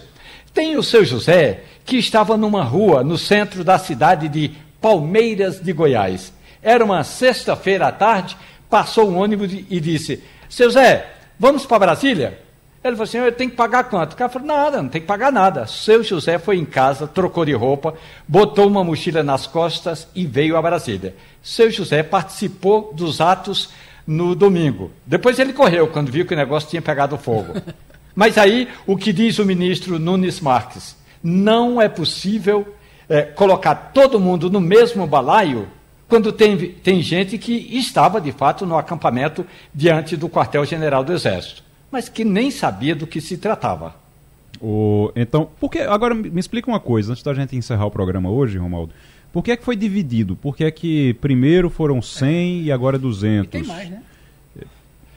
[0.53, 4.51] tem o seu José, que estava numa rua no centro da cidade de
[4.87, 6.31] Palmeiras de Goiás.
[6.63, 8.37] Era uma sexta-feira à tarde,
[8.69, 12.39] passou um ônibus e disse: Seu Zé, vamos para Brasília?
[12.81, 14.13] Ele falou assim: eu tenho que pagar quanto?
[14.13, 15.67] O cara falou: nada, não tem que pagar nada.
[15.67, 20.55] Seu José foi em casa, trocou de roupa, botou uma mochila nas costas e veio
[20.55, 21.13] a Brasília.
[21.43, 23.71] Seu José participou dos atos
[24.07, 24.89] no domingo.
[25.05, 27.61] Depois ele correu quando viu que o negócio tinha pegado fogo.
[28.15, 30.95] Mas aí, o que diz o ministro Nunes Marques?
[31.21, 32.73] Não é possível
[33.09, 35.67] é, colocar todo mundo no mesmo balaio
[36.07, 41.63] quando tem, tem gente que estava, de fato, no acampamento diante do quartel-general do Exército,
[41.91, 43.93] mas que nem sabia do que se tratava.
[44.61, 48.57] O, então, porque agora me explica uma coisa, antes da gente encerrar o programa hoje,
[48.57, 48.93] Romaldo.
[49.33, 50.35] Por que é que foi dividido?
[50.35, 53.45] Por que é que primeiro foram 100 e agora 200?
[53.45, 54.01] E tem mais, né?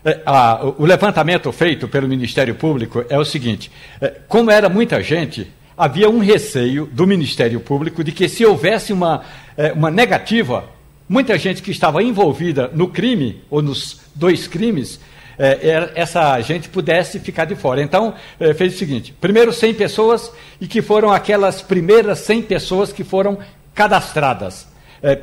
[0.05, 3.71] É, a, o levantamento feito pelo Ministério Público é o seguinte:
[4.01, 8.93] é, como era muita gente, havia um receio do Ministério Público de que, se houvesse
[8.93, 9.23] uma,
[9.57, 10.67] é, uma negativa,
[11.09, 15.01] muita gente que estava envolvida no crime, ou nos dois crimes,
[15.39, 17.83] é, essa gente pudesse ficar de fora.
[17.83, 22.93] Então, é, fez o seguinte: primeiro 100 pessoas, e que foram aquelas primeiras 100 pessoas
[22.93, 23.39] que foram
[23.75, 24.69] cadastradas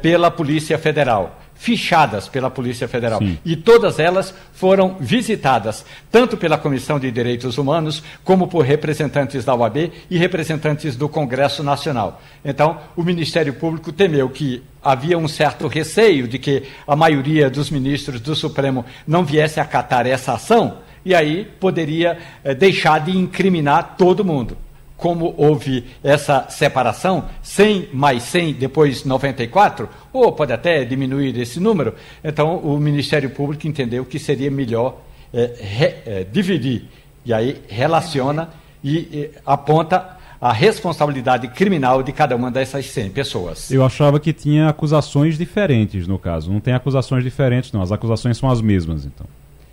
[0.02, 3.20] pela Polícia Federal fichadas pela Polícia Federal.
[3.20, 3.38] Sim.
[3.44, 9.56] E todas elas foram visitadas, tanto pela Comissão de Direitos Humanos, como por representantes da
[9.56, 12.22] UAB e representantes do Congresso Nacional.
[12.44, 17.70] Então, o Ministério Público temeu que havia um certo receio de que a maioria dos
[17.70, 23.96] ministros do Supremo não viesse acatar essa ação, e aí poderia eh, deixar de incriminar
[23.98, 24.58] todo mundo
[24.98, 31.94] como houve essa separação, 100 mais 100, depois 94, ou pode até diminuir esse número,
[32.24, 35.00] então o Ministério Público entendeu que seria melhor
[35.34, 36.86] é, re, é, dividir.
[37.24, 38.50] E aí relaciona
[38.84, 43.72] e, e aponta a responsabilidade criminal de cada uma dessas 100 pessoas.
[43.72, 46.52] Eu achava que tinha acusações diferentes no caso.
[46.52, 47.82] Não tem acusações diferentes, não.
[47.82, 49.26] As acusações são as mesmas, então.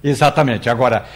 [0.03, 0.69] Exatamente.
[0.69, 1.07] Agora,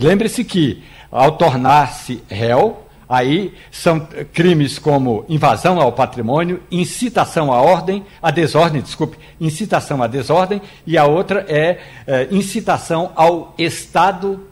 [0.00, 8.04] lembre-se que ao tornar-se réu, aí são crimes como invasão ao patrimônio, incitação à ordem,
[8.20, 14.46] à desordem, desculpe, incitação à desordem, e a outra é, é incitação ao Estado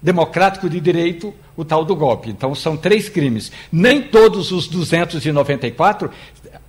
[0.00, 2.30] democrático de direito, o tal do golpe.
[2.30, 3.50] Então são três crimes.
[3.72, 6.10] Nem todos os 294,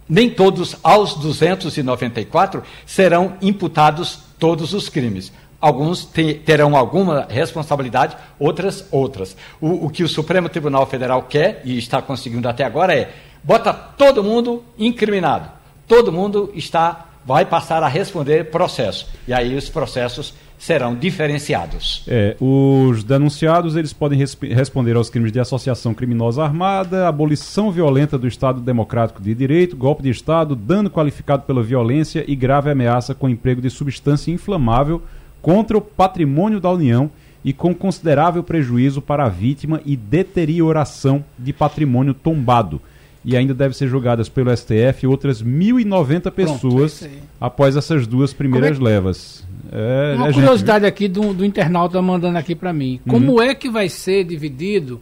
[0.07, 5.31] nem todos aos 294 serão imputados todos os crimes.
[5.61, 9.35] Alguns te, terão alguma responsabilidade, outras, outras.
[9.59, 13.11] O, o que o Supremo Tribunal Federal quer, e está conseguindo até agora, é
[13.43, 15.49] bota todo mundo incriminado.
[15.87, 19.07] Todo mundo está vai passar a responder processo.
[19.27, 22.03] E aí os processos serão diferenciados.
[22.07, 28.27] É, os denunciados eles podem responder aos crimes de associação criminosa armada, abolição violenta do
[28.27, 33.29] Estado Democrático de Direito, golpe de Estado, dano qualificado pela violência e grave ameaça com
[33.29, 35.01] emprego de substância inflamável
[35.41, 37.09] contra o patrimônio da União
[37.43, 42.81] e com considerável prejuízo para a vítima e deterioração de patrimônio tombado.
[43.23, 48.79] E ainda deve ser julgadas pelo STF outras 1.090 pessoas Pronto, após essas duas primeiras
[48.79, 49.45] é levas.
[49.71, 52.99] É, Uma é curiosidade gente, aqui do, do internauta mandando aqui para mim.
[53.05, 53.11] Uhum.
[53.11, 55.01] Como é que vai ser dividido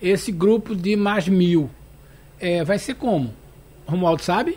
[0.00, 1.70] esse grupo de mais mil?
[2.38, 3.32] É, vai ser como?
[3.86, 4.56] Romualdo sabe?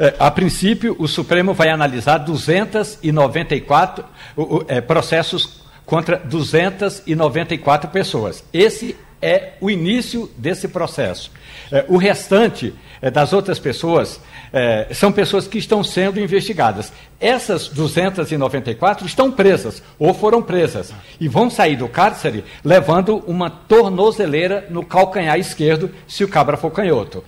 [0.00, 4.02] É, a princípio, o Supremo vai analisar 294
[4.66, 8.42] é, processos contra 294 pessoas.
[8.50, 11.30] Esse é o início desse processo.
[11.70, 12.72] É, o restante
[13.12, 14.20] das outras pessoas
[14.92, 16.92] são pessoas que estão sendo investigadas.
[17.18, 24.66] Essas 294 estão presas ou foram presas e vão sair do cárcere levando uma tornozeleira
[24.68, 27.24] no calcanhar esquerdo se o cabra for canhoto.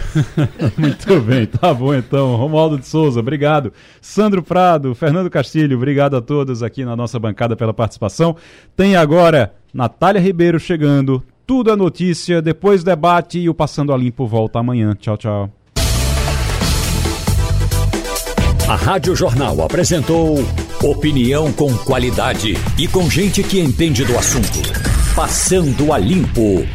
[0.76, 2.36] Muito bem, tá bom então.
[2.36, 3.72] Romualdo de Souza, obrigado.
[4.00, 8.36] Sandro Prado, Fernando Castilho, obrigado a todos aqui na nossa bancada pela participação.
[8.76, 11.22] Tem agora Natália Ribeiro chegando.
[11.46, 14.94] Tudo é notícia, depois debate e o Passando a Limpo volta amanhã.
[14.94, 15.50] Tchau, tchau.
[18.68, 20.38] A Rádio Jornal apresentou
[20.82, 24.60] opinião com qualidade e com gente que entende do assunto.
[25.14, 26.66] Passando a Limpo.